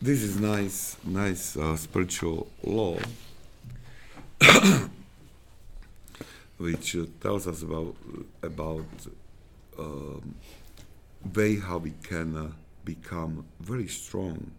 This 0.00 0.22
is 0.22 0.38
nice, 0.38 0.96
nice 1.04 1.56
uh, 1.56 1.76
spiritual 1.76 2.48
law, 2.62 2.98
which 6.58 6.94
uh, 6.94 7.06
tells 7.20 7.48
us 7.48 7.62
about 7.62 7.96
about 8.42 8.86
um, 9.78 10.34
way 11.34 11.56
how 11.58 11.78
we 11.78 11.94
can 12.02 12.36
uh, 12.36 12.50
become 12.84 13.44
very 13.60 13.88
strong 13.88 14.52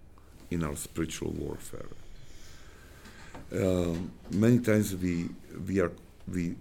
in 0.52 0.64
our 0.64 0.76
spiritual 0.76 1.32
warfare. 1.32 1.90
Uh, 3.54 3.96
many 4.32 4.60
times 4.60 4.96
we 4.96 5.30
we 5.68 5.80
are 5.80 5.92
we 6.32 6.56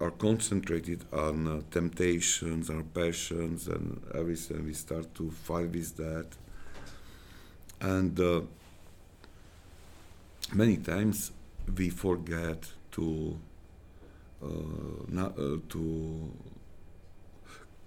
are 0.00 0.10
concentrated 0.10 1.04
on 1.12 1.46
uh, 1.46 1.60
temptations, 1.70 2.70
our 2.70 2.82
passions, 2.82 3.66
and 3.66 4.00
everything. 4.14 4.64
We 4.64 4.74
start 4.74 5.14
to 5.16 5.30
fight 5.30 5.70
with 5.70 5.96
that, 5.96 6.26
and 7.80 8.18
uh, 8.20 8.42
many 10.52 10.76
times 10.76 11.32
we 11.76 11.90
forget 11.90 12.72
to 12.92 13.38
uh, 14.42 14.48
not, 15.08 15.38
uh, 15.38 15.56
to 15.68 16.30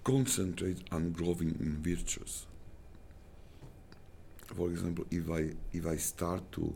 concentrate 0.04 0.78
on 0.90 1.12
growing 1.12 1.56
in 1.60 1.78
virtues. 1.80 2.46
For 4.54 4.68
example, 4.68 5.04
if 5.10 5.30
I 5.30 5.50
if 5.72 5.86
I 5.86 5.96
start 5.96 6.52
to 6.52 6.74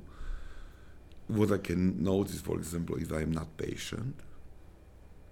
what 1.28 1.50
I 1.52 1.58
can 1.58 2.02
notice, 2.02 2.40
for 2.40 2.56
example, 2.56 2.96
if 2.96 3.12
I 3.12 3.22
am 3.22 3.32
not 3.32 3.56
patient, 3.56 4.14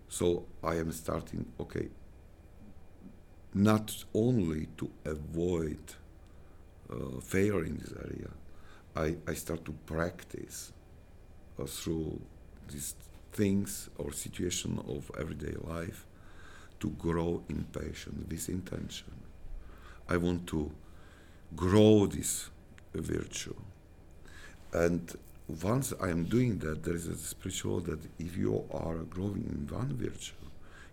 so 0.08 0.46
I 0.62 0.76
am 0.76 0.90
starting, 0.92 1.46
okay, 1.60 1.88
not 3.52 4.04
only 4.12 4.66
to 4.76 4.90
avoid 5.04 5.78
uh, 6.90 7.20
failure 7.20 7.64
in 7.64 7.78
this 7.78 7.92
area, 7.92 8.30
I, 8.96 9.16
I 9.30 9.34
start 9.34 9.64
to 9.64 9.72
practice 9.86 10.72
uh, 11.60 11.64
through 11.64 12.20
these 12.68 12.94
things 13.32 13.88
or 13.98 14.12
situation 14.12 14.80
of 14.88 15.10
everyday 15.18 15.54
life 15.62 16.06
to 16.80 16.90
grow 16.90 17.42
in 17.48 17.64
patience 17.64 18.26
with 18.28 18.48
intention. 18.48 19.14
I 20.08 20.16
want 20.16 20.46
to 20.48 20.70
grow 21.56 22.06
this 22.06 22.50
virtue. 22.94 23.54
And 24.72 25.14
once 25.62 25.92
I 26.00 26.08
am 26.10 26.24
doing 26.24 26.58
that, 26.60 26.82
there 26.84 26.94
is 26.94 27.06
a 27.06 27.16
spiritual 27.16 27.80
that 27.80 28.00
if 28.18 28.36
you 28.36 28.64
are 28.72 28.96
growing 28.96 29.44
in 29.44 29.74
one 29.74 29.94
virtue, 29.94 30.32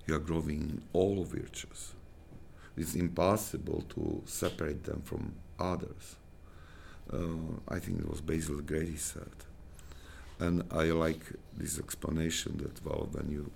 you 0.06 0.16
are 0.16 0.20
growing 0.20 0.62
in 0.62 0.82
all 0.94 1.24
virtues. 1.24 1.94
it's 2.78 2.96
impossible 2.96 3.84
to 3.90 4.22
separate 4.26 4.84
them 4.84 5.02
from 5.04 5.34
others. 5.60 6.16
Uh, 7.12 7.18
I 7.68 7.80
think 7.80 8.00
it 8.00 8.10
was 8.10 8.22
Basil 8.22 8.56
the 8.58 8.62
Great 8.62 9.00
said. 9.00 9.36
And 10.40 10.64
I 10.72 10.86
like 10.86 11.24
this 11.56 11.78
explanation 11.78 12.58
that, 12.64 12.84
well, 12.86 13.10
when 13.12 13.30
you 13.30 13.52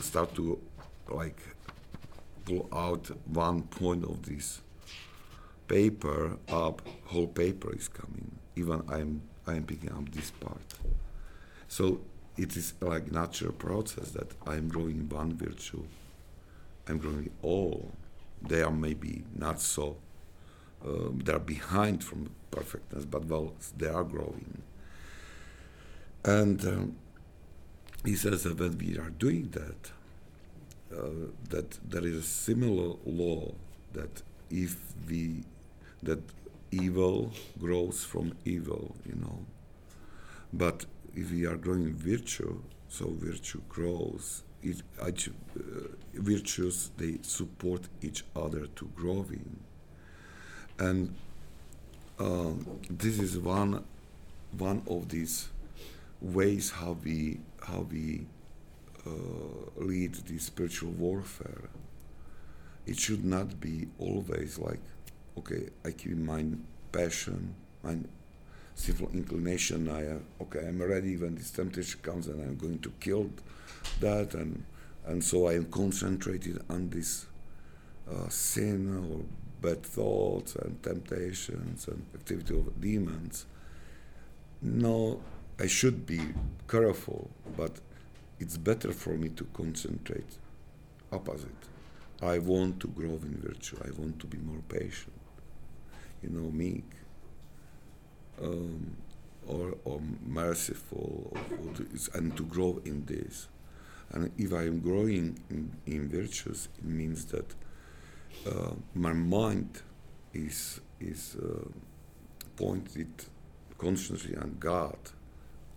start 0.00 0.34
to 0.36 0.58
like 1.08 1.40
pull 2.44 2.68
out 2.72 3.10
one 3.26 3.62
point 3.62 4.04
of 4.04 4.22
this 4.22 4.60
paper 5.68 6.36
up, 6.48 6.82
whole 7.06 7.28
paper 7.28 7.74
is 7.74 7.88
coming. 7.88 8.38
Even 8.56 8.82
I'm 8.88 9.22
I'm 9.46 9.64
picking 9.64 9.90
up 9.90 10.10
this 10.10 10.30
part. 10.30 10.60
So 11.68 12.00
it 12.36 12.56
is 12.56 12.74
like 12.80 13.12
natural 13.12 13.52
process 13.52 14.10
that 14.10 14.32
I'm 14.46 14.68
growing 14.68 15.08
one 15.08 15.36
virtue. 15.36 15.84
I'm 16.88 16.98
growing 16.98 17.30
all. 17.42 17.92
They 18.42 18.62
are 18.62 18.70
maybe 18.70 19.24
not 19.34 19.60
so. 19.60 19.96
Um, 20.84 21.20
they 21.24 21.32
are 21.32 21.38
behind 21.38 22.02
from 22.02 22.30
perfectness, 22.50 23.04
but 23.04 23.26
well, 23.26 23.54
they 23.76 23.88
are 23.88 24.04
growing. 24.04 24.62
And 26.24 26.64
um, 26.66 26.96
he 28.04 28.16
says 28.16 28.44
that 28.44 28.58
when 28.58 28.78
we 28.78 28.98
are 28.98 29.10
doing 29.10 29.50
that, 29.52 29.92
that 30.90 31.78
there 31.88 32.04
is 32.04 32.16
a 32.16 32.22
similar 32.22 32.96
law 33.06 33.52
that 33.92 34.22
if 34.50 34.76
we 35.08 35.44
that 36.02 36.20
evil 36.70 37.32
grows 37.58 38.04
from 38.04 38.32
evil, 38.44 38.94
you 39.04 39.14
know. 39.16 39.44
But 40.52 40.86
if 41.14 41.30
we 41.30 41.46
are 41.46 41.56
growing 41.56 41.94
virtue, 41.94 42.60
so 42.88 43.12
virtue 43.16 43.60
grows. 43.68 44.42
It, 44.62 44.82
uh, 45.00 45.10
virtues 46.12 46.90
they 46.98 47.18
support 47.22 47.88
each 48.02 48.24
other 48.36 48.66
to 48.66 48.90
growing, 48.94 49.58
and 50.78 51.14
um, 52.18 52.66
this 52.90 53.18
is 53.18 53.38
one 53.38 53.84
one 54.58 54.82
of 54.86 55.08
these 55.08 55.48
ways 56.20 56.70
how 56.70 56.98
we 57.02 57.40
how 57.62 57.86
we 57.90 58.26
uh, 58.26 58.39
lead 59.76 60.14
the 60.14 60.38
spiritual 60.38 60.90
warfare. 60.90 61.70
It 62.86 62.98
should 62.98 63.24
not 63.24 63.60
be 63.60 63.88
always 63.98 64.58
like, 64.58 64.80
okay, 65.38 65.68
I 65.84 65.90
keep 65.92 66.16
mind 66.16 66.64
passion, 66.92 67.54
my 67.82 67.96
sinful 68.74 69.10
inclination. 69.12 69.88
I 69.88 70.06
uh, 70.06 70.18
okay, 70.42 70.66
I'm 70.66 70.82
ready 70.82 71.16
when 71.16 71.34
this 71.34 71.50
temptation 71.50 72.00
comes, 72.02 72.26
and 72.26 72.40
I'm 72.42 72.56
going 72.56 72.80
to 72.80 72.92
kill 73.00 73.30
that, 74.00 74.34
and 74.34 74.64
and 75.06 75.22
so 75.22 75.46
I 75.48 75.54
am 75.54 75.66
concentrated 75.66 76.62
on 76.68 76.90
this 76.90 77.26
uh, 78.10 78.28
sin 78.28 78.80
or 79.10 79.20
bad 79.62 79.82
thoughts 79.82 80.56
and 80.56 80.82
temptations 80.82 81.86
and 81.88 82.04
activity 82.14 82.54
of 82.58 82.80
demons. 82.80 83.46
No, 84.62 85.22
I 85.58 85.66
should 85.66 86.06
be 86.06 86.20
careful, 86.68 87.30
but 87.56 87.80
it's 88.40 88.56
better 88.56 88.90
for 88.92 89.10
me 89.10 89.28
to 89.28 89.44
concentrate 89.52 90.38
opposite. 91.12 91.50
I 92.22 92.38
want 92.38 92.80
to 92.80 92.88
grow 92.88 93.18
in 93.22 93.38
virtue. 93.42 93.78
I 93.84 93.90
want 94.00 94.18
to 94.20 94.26
be 94.26 94.38
more 94.38 94.62
patient, 94.68 95.12
you 96.22 96.30
know, 96.30 96.50
meek, 96.50 96.84
um, 98.42 98.96
or, 99.46 99.74
or 99.84 100.00
merciful, 100.26 101.32
or, 101.32 101.40
or 101.66 102.18
and 102.18 102.36
to 102.36 102.44
grow 102.44 102.80
in 102.84 103.04
this. 103.04 103.48
And 104.12 104.32
if 104.38 104.52
I 104.52 104.62
am 104.62 104.80
growing 104.80 105.38
in, 105.50 105.76
in 105.86 106.08
virtues, 106.08 106.68
it 106.78 106.84
means 106.84 107.26
that 107.26 107.54
uh, 108.46 108.74
my 108.94 109.12
mind 109.12 109.82
is 110.32 110.80
is 111.00 111.36
uh, 111.42 111.68
pointed 112.56 113.24
constantly 113.78 114.36
on 114.36 114.56
God, 114.58 114.98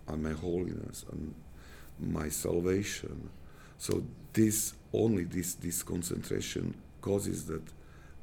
on 0.06 0.22
my 0.22 0.32
holiness, 0.32 1.04
on 1.10 1.34
my 1.98 2.28
salvation. 2.28 3.30
So 3.78 4.04
this 4.32 4.74
only 4.92 5.24
this 5.24 5.54
this 5.54 5.82
concentration 5.82 6.74
causes 7.00 7.46
that 7.46 7.62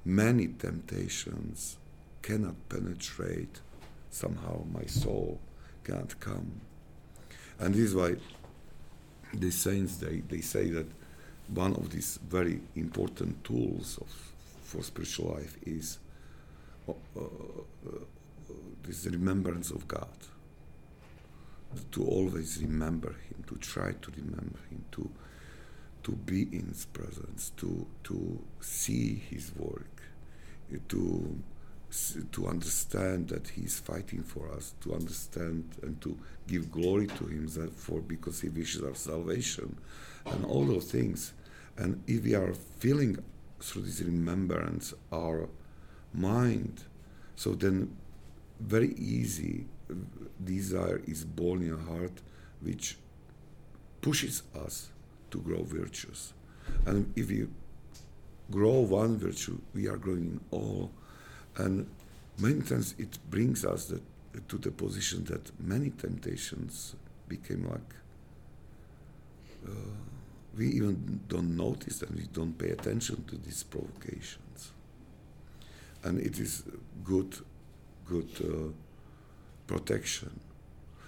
many 0.06 0.48
temptations 0.48 1.78
cannot 2.22 2.56
penetrate. 2.70 3.62
Somehow 4.10 4.64
my 4.72 4.86
soul 4.86 5.40
cannot 5.84 6.20
come. 6.20 6.62
And 7.60 7.74
this 7.74 7.82
is 7.90 7.96
why 7.96 8.16
the 9.34 9.52
saints 9.52 9.98
they, 9.98 10.22
they 10.28 10.42
say 10.42 10.70
that 10.72 10.88
one 11.48 11.74
of 11.74 11.90
these 11.92 12.20
very 12.28 12.62
important 12.76 13.44
tools 13.44 13.98
of, 14.02 14.10
for 14.64 14.84
spiritual 14.84 15.34
life 15.34 15.58
is 15.66 16.00
uh, 16.88 16.94
uh, 17.18 17.22
this 18.84 19.06
remembrance 19.06 19.70
of 19.72 19.88
God 19.88 20.08
to 21.92 22.04
always 22.06 22.62
remember 22.62 23.10
him, 23.10 23.44
to 23.48 23.56
try 23.56 23.92
to 23.94 24.12
remember 24.12 24.60
him, 24.70 24.86
to 24.92 25.10
to 26.04 26.14
be 26.14 26.42
in 26.44 26.68
his 26.70 26.86
presence, 26.86 27.52
to 27.58 27.88
to 28.04 28.42
see 28.60 29.16
his 29.16 29.52
work, 29.56 30.02
to 30.90 31.44
to 32.32 32.48
understand 32.48 33.28
that 33.30 33.50
he's 33.50 33.80
fighting 33.80 34.24
for 34.24 34.50
us, 34.54 34.74
to 34.82 34.94
understand 34.94 35.66
and 35.82 36.00
to 36.02 36.18
give 36.48 36.72
glory 36.72 37.08
to 37.08 37.26
him 37.26 37.48
for 37.76 38.00
because 38.00 38.42
he 38.42 38.50
wishes 38.50 38.82
our 38.82 38.96
salvation, 38.96 39.78
and 40.26 40.46
all 40.46 40.66
those 40.66 40.92
things. 40.92 41.34
And 41.78 42.02
if 42.08 42.24
we 42.24 42.34
are 42.36 42.54
feeling 42.54 43.18
through 43.60 43.84
this 43.84 44.02
remembrance 44.02 44.94
our 45.12 45.50
mind, 46.14 46.84
so 47.36 47.54
then 47.54 47.96
very 48.60 48.94
easy 48.96 49.66
desire 50.44 51.02
is 51.06 51.24
born 51.24 51.62
in 51.62 51.78
heart 51.88 52.22
which 52.62 52.98
pushes 54.02 54.44
us 54.66 54.90
to 55.30 55.40
grow 55.40 55.64
virtues. 55.64 56.34
And 56.86 57.12
if 57.16 57.30
we 57.30 57.48
grow 58.50 58.80
one 58.82 59.18
virtue, 59.18 59.60
we 59.74 59.88
are 59.88 59.98
growing 59.98 60.40
all. 60.52 60.92
And 61.58 61.88
many 62.40 62.62
times 62.62 62.96
it 62.98 63.18
brings 63.30 63.66
us 63.66 63.86
that, 63.86 64.02
to 64.50 64.58
the 64.58 64.72
position 64.72 65.26
that 65.26 65.52
many 65.60 65.90
temptations 65.90 66.96
became 67.28 67.70
like 67.70 67.96
uh, 69.68 69.72
we 70.58 70.68
even 70.68 71.22
don't 71.28 71.56
notice 71.56 72.02
and 72.02 72.16
we 72.16 72.24
don't 72.34 72.58
pay 72.58 72.70
attention 72.70 73.24
to 73.26 73.38
these 73.38 73.64
provocations. 73.64 74.72
And 76.04 76.20
it 76.20 76.40
is 76.40 76.64
good, 77.04 77.38
good. 78.06 78.30
Uh, 78.44 78.72
protection. 79.68 80.40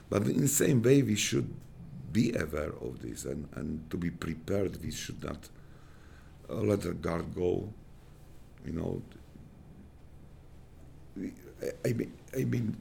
But 0.10 0.24
in 0.28 0.42
the 0.42 0.48
same 0.48 0.82
way, 0.82 1.02
we 1.02 1.16
should 1.16 1.54
be 2.12 2.34
aware 2.36 2.74
of 2.82 3.02
this 3.02 3.26
and, 3.26 3.48
and 3.56 3.90
to 3.90 3.98
be 3.98 4.10
prepared. 4.12 4.82
We 4.84 4.92
should 4.92 5.24
not 5.24 5.50
uh, 6.50 6.56
let 6.56 6.82
the 6.82 6.94
guard 6.94 7.34
go. 7.36 7.70
You 8.66 8.74
know, 8.74 9.02
I, 11.62 11.90
I 11.90 11.94
mean, 11.94 12.14
I 12.38 12.44
mean 12.44 12.78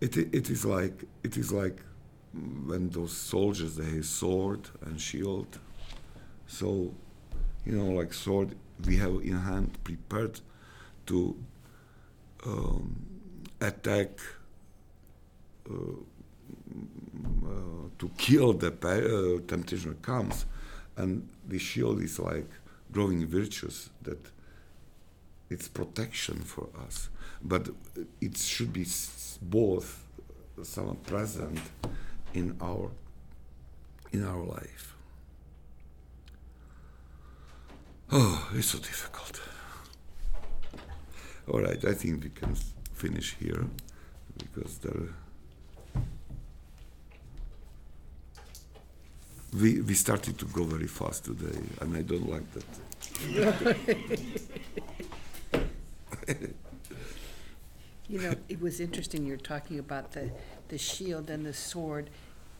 it, 0.00 0.16
it 0.16 0.50
is 0.50 0.64
like 0.64 1.04
it 1.22 1.36
is 1.36 1.52
like 1.52 1.78
when 2.66 2.90
those 2.90 3.16
soldiers 3.16 3.76
they 3.76 3.84
have 3.96 4.04
sword 4.04 4.68
and 4.84 5.00
shield 5.00 5.58
so 6.46 6.92
you 7.64 7.72
know, 7.72 7.90
like 7.92 8.12
sword 8.12 8.54
we 8.84 8.96
have 8.96 9.14
in 9.22 9.38
hand 9.38 9.78
prepared 9.84 10.40
to 11.06 11.36
um, 12.46 12.96
attack, 13.60 14.10
uh, 15.70 15.74
uh, 15.74 17.48
to 17.98 18.10
kill 18.18 18.52
the 18.52 18.68
uh, 18.68 19.46
temptation 19.46 19.96
comes, 20.02 20.46
and 20.96 21.28
the 21.48 21.58
shield 21.58 22.02
is 22.02 22.18
like 22.18 22.48
growing 22.92 23.26
virtues 23.26 23.90
that 24.02 24.18
it's 25.50 25.68
protection 25.68 26.40
for 26.40 26.68
us, 26.86 27.08
but 27.42 27.68
it 28.20 28.36
should 28.36 28.72
be 28.72 28.86
both 29.42 30.04
some 30.62 30.96
present 31.06 31.60
in 32.32 32.56
our 32.60 32.90
in 34.12 34.24
our 34.24 34.44
life. 34.44 34.93
Oh, 38.16 38.48
it's 38.54 38.68
so 38.68 38.78
difficult. 38.78 39.40
All 41.52 41.60
right, 41.60 41.84
I 41.84 41.94
think 41.94 42.22
we 42.22 42.30
can 42.30 42.54
finish 42.92 43.34
here 43.40 43.66
because 44.38 44.78
there. 44.78 45.08
We, 49.60 49.80
we 49.80 49.94
started 49.94 50.38
to 50.38 50.44
go 50.46 50.62
very 50.62 50.86
fast 50.86 51.24
today, 51.24 51.58
and 51.80 51.96
I 51.96 52.02
don't 52.02 52.30
like 52.30 52.44
that. 52.52 52.64
You 58.06 58.20
know, 58.20 58.34
it 58.50 58.60
was 58.60 58.80
interesting, 58.80 59.24
you're 59.24 59.38
talking 59.38 59.78
about 59.78 60.12
the, 60.12 60.30
the 60.68 60.76
shield 60.76 61.30
and 61.30 61.46
the 61.46 61.54
sword. 61.54 62.10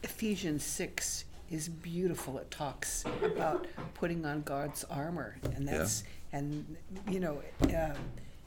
Ephesians 0.02 0.64
six 0.64 1.26
is 1.50 1.68
beautiful. 1.68 2.38
It 2.38 2.50
talks 2.50 3.04
about 3.22 3.66
putting 3.94 4.24
on 4.24 4.42
God's 4.42 4.84
armor, 4.84 5.36
and 5.54 5.66
Yeah. 5.66 5.78
that's, 5.78 6.04
and, 6.32 6.76
you 7.08 7.20
know, 7.20 7.42
um, 7.62 7.96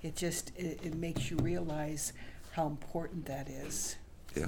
it 0.03 0.15
just, 0.15 0.51
it, 0.57 0.79
it 0.83 0.95
makes 0.95 1.29
you 1.31 1.37
realize 1.37 2.13
how 2.51 2.67
important 2.67 3.25
that 3.25 3.47
is. 3.49 3.95
Yeah. 4.35 4.45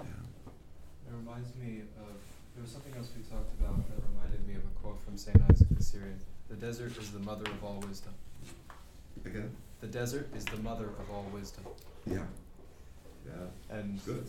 It 0.00 1.12
reminds 1.12 1.54
me 1.56 1.80
of 1.98 2.12
there 2.54 2.62
was 2.62 2.70
something 2.72 2.92
else 2.96 3.08
we 3.16 3.22
talked 3.24 3.52
about 3.60 3.76
that 3.88 4.02
reminded 4.12 4.46
me 4.46 4.54
of 4.54 4.62
a 4.64 4.80
quote 4.82 5.00
from 5.04 5.16
Saint 5.16 5.40
Isaac 5.50 5.68
the 5.76 5.82
Syrian. 5.82 6.18
The 6.48 6.56
desert 6.56 6.96
is 6.98 7.10
the 7.10 7.18
mother 7.20 7.44
of 7.50 7.64
all 7.64 7.82
wisdom. 7.88 8.12
Again. 9.24 9.50
The 9.80 9.86
desert 9.86 10.28
is 10.36 10.44
the 10.44 10.56
mother 10.58 10.86
of 10.86 11.10
all 11.12 11.26
wisdom. 11.32 11.64
Yeah. 12.06 12.18
Yeah. 13.26 13.76
And 13.76 14.04
Good. 14.04 14.26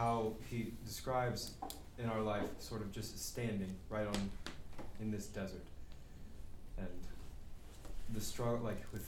How 0.00 0.32
he 0.48 0.72
describes 0.86 1.52
in 1.98 2.08
our 2.08 2.22
life 2.22 2.48
sort 2.58 2.80
of 2.80 2.90
just 2.90 3.22
standing 3.22 3.76
right 3.90 4.06
on 4.06 4.30
in 4.98 5.10
this 5.10 5.26
desert. 5.26 5.66
And 6.78 6.88
the 8.14 8.20
struggle 8.20 8.64
like 8.64 8.82
with 8.92 9.06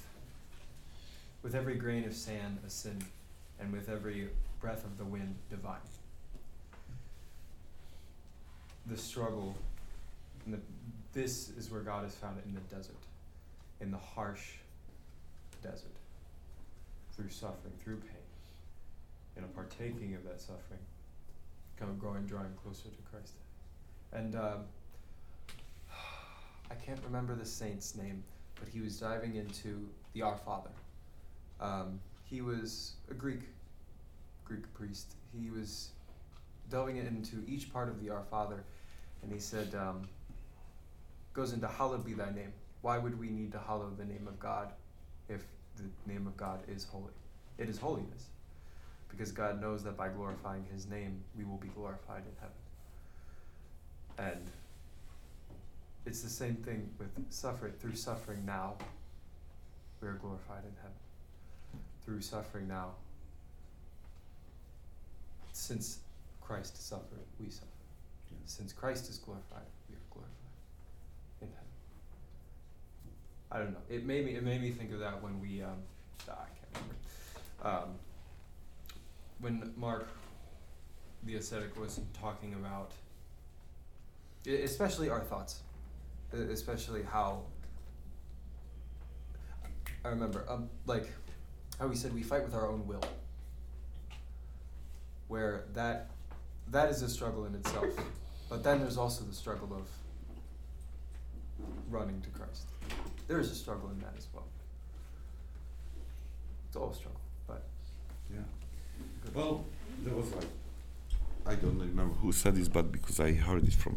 with 1.42 1.54
every 1.54 1.76
grain 1.76 2.04
of 2.04 2.14
sand 2.14 2.58
a 2.66 2.68
sin 2.68 3.02
and 3.58 3.72
with 3.72 3.88
every 3.88 4.28
breath 4.60 4.84
of 4.84 4.98
the 4.98 5.04
wind 5.04 5.34
divine. 5.48 5.88
The 8.86 8.98
struggle 8.98 9.56
and 10.44 10.54
the, 10.54 10.60
this 11.14 11.48
is 11.56 11.70
where 11.70 11.80
God 11.80 12.06
is 12.06 12.14
found 12.14 12.36
in 12.44 12.52
the 12.52 12.60
desert. 12.74 13.02
In 13.80 13.90
the 13.90 14.04
harsh 14.14 14.56
desert. 15.62 15.96
Through 17.16 17.30
suffering, 17.30 17.72
through 17.82 17.96
pain 17.96 18.21
you 19.36 19.42
know, 19.42 19.48
partaking 19.54 20.14
of 20.14 20.24
that 20.24 20.40
suffering, 20.40 20.80
kind 21.78 21.90
of 21.90 21.98
growing, 21.98 22.26
drawing 22.26 22.52
closer 22.62 22.88
to 22.88 23.02
Christ. 23.10 23.34
And 24.12 24.34
um, 24.36 24.64
I 26.70 26.74
can't 26.74 27.00
remember 27.04 27.34
the 27.34 27.46
saint's 27.46 27.96
name, 27.96 28.22
but 28.58 28.68
he 28.68 28.80
was 28.80 28.98
diving 28.98 29.36
into 29.36 29.88
the 30.12 30.22
Our 30.22 30.36
Father. 30.36 30.70
Um, 31.60 32.00
he 32.24 32.40
was 32.40 32.92
a 33.10 33.14
Greek, 33.14 33.40
Greek 34.44 34.72
priest. 34.74 35.14
He 35.32 35.50
was 35.50 35.90
delving 36.70 36.96
into 36.96 37.42
each 37.46 37.72
part 37.72 37.88
of 37.88 38.02
the 38.02 38.10
Our 38.10 38.24
Father, 38.30 38.64
and 39.22 39.32
he 39.32 39.38
said, 39.38 39.74
um, 39.74 40.08
goes 41.32 41.52
into 41.52 41.68
hallowed 41.68 42.04
be 42.04 42.12
thy 42.12 42.30
name. 42.30 42.52
Why 42.82 42.98
would 42.98 43.18
we 43.18 43.30
need 43.30 43.52
to 43.52 43.58
hallow 43.58 43.90
the 43.96 44.04
name 44.04 44.26
of 44.26 44.38
God 44.38 44.72
if 45.28 45.42
the 45.76 45.84
name 46.12 46.26
of 46.26 46.36
God 46.36 46.60
is 46.68 46.84
holy? 46.84 47.12
It 47.58 47.68
is 47.68 47.78
holiness 47.78 48.26
because 49.12 49.30
God 49.30 49.60
knows 49.60 49.84
that 49.84 49.96
by 49.96 50.08
glorifying 50.08 50.64
His 50.72 50.88
name, 50.88 51.22
we 51.36 51.44
will 51.44 51.58
be 51.58 51.68
glorified 51.68 52.22
in 52.26 52.34
heaven. 52.40 54.34
And 54.34 54.50
it's 56.06 56.22
the 56.22 56.30
same 56.30 56.56
thing 56.56 56.88
with 56.98 57.10
suffering. 57.30 57.74
Through 57.78 57.94
suffering 57.94 58.44
now, 58.44 58.74
we 60.00 60.08
are 60.08 60.14
glorified 60.14 60.64
in 60.64 60.74
heaven. 60.76 60.96
Through 62.04 62.22
suffering 62.22 62.66
now, 62.66 62.92
since 65.52 65.98
Christ 66.40 66.84
suffered, 66.88 67.24
we 67.38 67.50
suffer. 67.50 67.66
Yeah. 68.30 68.38
Since 68.46 68.72
Christ 68.72 69.08
is 69.10 69.18
glorified, 69.18 69.68
we 69.88 69.94
are 69.94 70.08
glorified 70.10 70.32
in 71.42 71.48
heaven. 71.48 71.62
I 73.52 73.58
don't 73.58 73.72
know. 73.72 73.94
It 73.94 74.04
made 74.04 74.24
me. 74.24 74.34
It 74.34 74.42
made 74.42 74.60
me 74.60 74.70
think 74.70 74.92
of 74.92 74.98
that 75.00 75.22
when 75.22 75.40
we. 75.40 75.62
Um, 75.62 75.76
ah, 76.28 76.32
I 76.32 76.48
can't 76.58 76.84
remember. 77.62 77.84
Um, 77.84 77.90
when 79.42 79.72
Mark, 79.76 80.08
the 81.24 81.34
ascetic, 81.34 81.78
was 81.78 82.00
talking 82.18 82.54
about, 82.54 82.92
especially 84.46 85.10
our 85.10 85.20
thoughts, 85.20 85.60
especially 86.32 87.02
how. 87.02 87.42
I 90.04 90.08
remember, 90.08 90.44
um, 90.48 90.68
like, 90.86 91.12
how 91.78 91.88
he 91.88 91.96
said 91.96 92.14
we 92.14 92.22
fight 92.22 92.44
with 92.44 92.54
our 92.54 92.68
own 92.68 92.86
will. 92.86 93.02
Where 95.28 95.64
that, 95.74 96.10
that 96.70 96.90
is 96.90 97.02
a 97.02 97.08
struggle 97.08 97.44
in 97.44 97.54
itself, 97.54 97.86
but 98.48 98.62
then 98.62 98.80
there's 98.80 98.96
also 98.96 99.24
the 99.24 99.34
struggle 99.34 99.72
of 99.74 99.88
running 101.90 102.20
to 102.20 102.28
Christ. 102.30 102.68
There 103.28 103.38
is 103.40 103.50
a 103.50 103.54
struggle 103.54 103.90
in 103.90 103.98
that 104.00 104.14
as 104.16 104.26
well. 104.32 104.46
It's 106.68 106.76
all 106.76 106.90
a 106.90 106.94
struggle, 106.94 107.20
but 107.46 107.64
Yeah. 108.32 108.40
Well, 109.34 109.64
there 110.04 110.14
was 110.14 110.32
like, 110.34 110.46
I 111.46 111.54
don't 111.54 111.78
remember 111.78 112.14
who 112.14 112.32
said 112.32 112.56
this, 112.56 112.68
but 112.68 112.92
because 112.92 113.18
I 113.20 113.32
heard 113.32 113.66
it 113.66 113.72
from, 113.72 113.96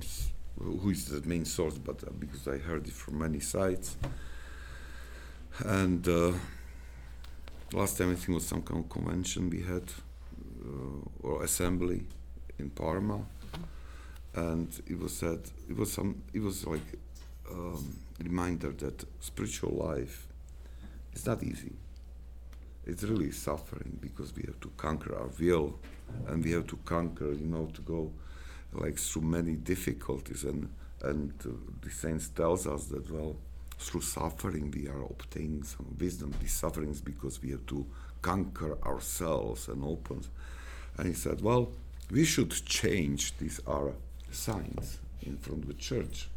who 0.57 0.89
is 0.91 1.05
the 1.05 1.27
main 1.27 1.45
source, 1.45 1.77
but 1.77 2.03
uh, 2.03 2.11
because 2.17 2.47
I 2.47 2.57
heard 2.57 2.87
it 2.87 2.93
from 2.93 3.19
many 3.19 3.39
sites. 3.39 3.97
And 5.65 6.07
uh, 6.07 6.31
last 7.73 7.97
time 7.97 8.11
I 8.11 8.15
think 8.15 8.35
was 8.35 8.45
some 8.45 8.61
kind 8.61 8.83
of 8.83 8.89
convention 8.89 9.49
we 9.49 9.61
had, 9.61 9.83
uh, 10.63 11.27
or 11.27 11.43
assembly 11.43 12.05
in 12.57 12.69
Parma, 12.69 13.19
and 14.35 14.69
it 14.87 14.97
was 14.97 15.13
said 15.13 15.39
it 15.69 15.75
was 15.77 15.91
some 15.91 16.21
it 16.33 16.41
was 16.41 16.65
like 16.65 16.99
um, 17.51 17.99
reminder 18.23 18.71
that 18.71 19.05
spiritual 19.19 19.71
life 19.71 20.27
is 21.13 21.25
not 21.25 21.41
easy 21.43 21.73
it's 22.85 23.03
really 23.03 23.31
suffering 23.31 23.97
because 24.01 24.35
we 24.35 24.43
have 24.43 24.59
to 24.61 24.71
conquer 24.77 25.15
our 25.15 25.29
will 25.39 25.79
and 26.27 26.43
we 26.43 26.51
have 26.51 26.67
to 26.67 26.77
conquer 26.85 27.31
you 27.31 27.47
know 27.47 27.67
to 27.73 27.81
go 27.81 28.11
like 28.73 28.97
through 28.97 29.23
many 29.23 29.55
difficulties. 29.55 30.43
And 30.43 30.69
and 31.01 31.33
uh, 31.45 31.49
the 31.81 31.89
saints 31.89 32.29
tells 32.29 32.67
us 32.67 32.85
that 32.85 33.09
well 33.11 33.35
through 33.77 34.01
suffering 34.01 34.71
we 34.71 34.87
are 34.87 35.03
obtaining 35.03 35.63
some 35.63 35.95
wisdom. 35.99 36.33
These 36.39 36.53
sufferings 36.53 37.01
because 37.01 37.41
we 37.41 37.51
have 37.51 37.65
to 37.67 37.85
conquer 38.21 38.77
ourselves 38.83 39.67
and 39.67 39.83
open. 39.83 40.23
And 40.97 41.07
he 41.07 41.13
said 41.13 41.41
well 41.41 41.71
we 42.11 42.23
should 42.23 42.51
change. 42.51 43.35
These 43.37 43.59
are 43.65 43.93
signs 44.31 44.99
in 45.23 45.37
front 45.37 45.63
of 45.63 45.67
the 45.67 45.73
church. 45.73 46.29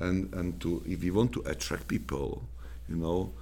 And 0.00 0.32
and 0.34 0.60
to 0.60 0.82
if 0.86 1.02
we 1.02 1.10
want 1.10 1.32
to 1.32 1.42
attract 1.46 1.88
people 1.88 2.42
you 2.88 2.96
know 2.96 3.32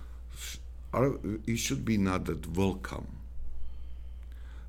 sh- 0.95 0.97
our, 0.97 1.18
it 1.47 1.57
should 1.59 1.84
be 1.84 1.97
not 1.97 2.24
that 2.26 2.57
welcome. 2.57 3.07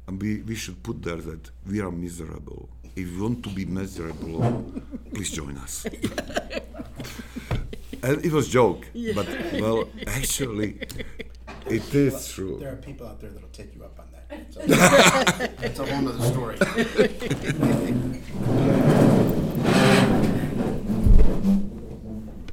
And 0.08 0.22
we, 0.22 0.42
we 0.42 0.56
should 0.56 0.82
put 0.84 1.02
there 1.04 1.16
that 1.16 1.50
we 1.68 1.82
are 1.82 1.90
miserable. 1.92 2.70
If 2.96 3.08
you 3.08 3.24
want 3.24 3.44
to 3.44 3.50
be 3.50 3.66
miserable, 3.66 4.72
please 5.14 5.32
join 5.32 5.58
us. 5.58 5.86
and 8.04 8.24
it 8.24 8.32
was 8.32 8.48
joke, 8.48 8.88
but 9.16 9.28
well, 9.54 9.90
actually, 10.08 10.80
it 11.66 11.94
is 11.94 12.28
true. 12.30 12.58
There 12.60 12.72
are 12.72 12.76
people 12.78 13.08
out 13.08 13.20
there 13.20 13.32
that'll 13.32 13.50
take 13.50 13.76
you 13.76 13.84
up 13.84 14.00
on 14.00 14.06
that. 14.12 14.22
So, 14.52 14.60
that's 14.66 15.80
a 15.80 15.86
whole 15.86 16.10
other 16.10 16.26
story. 16.32 16.58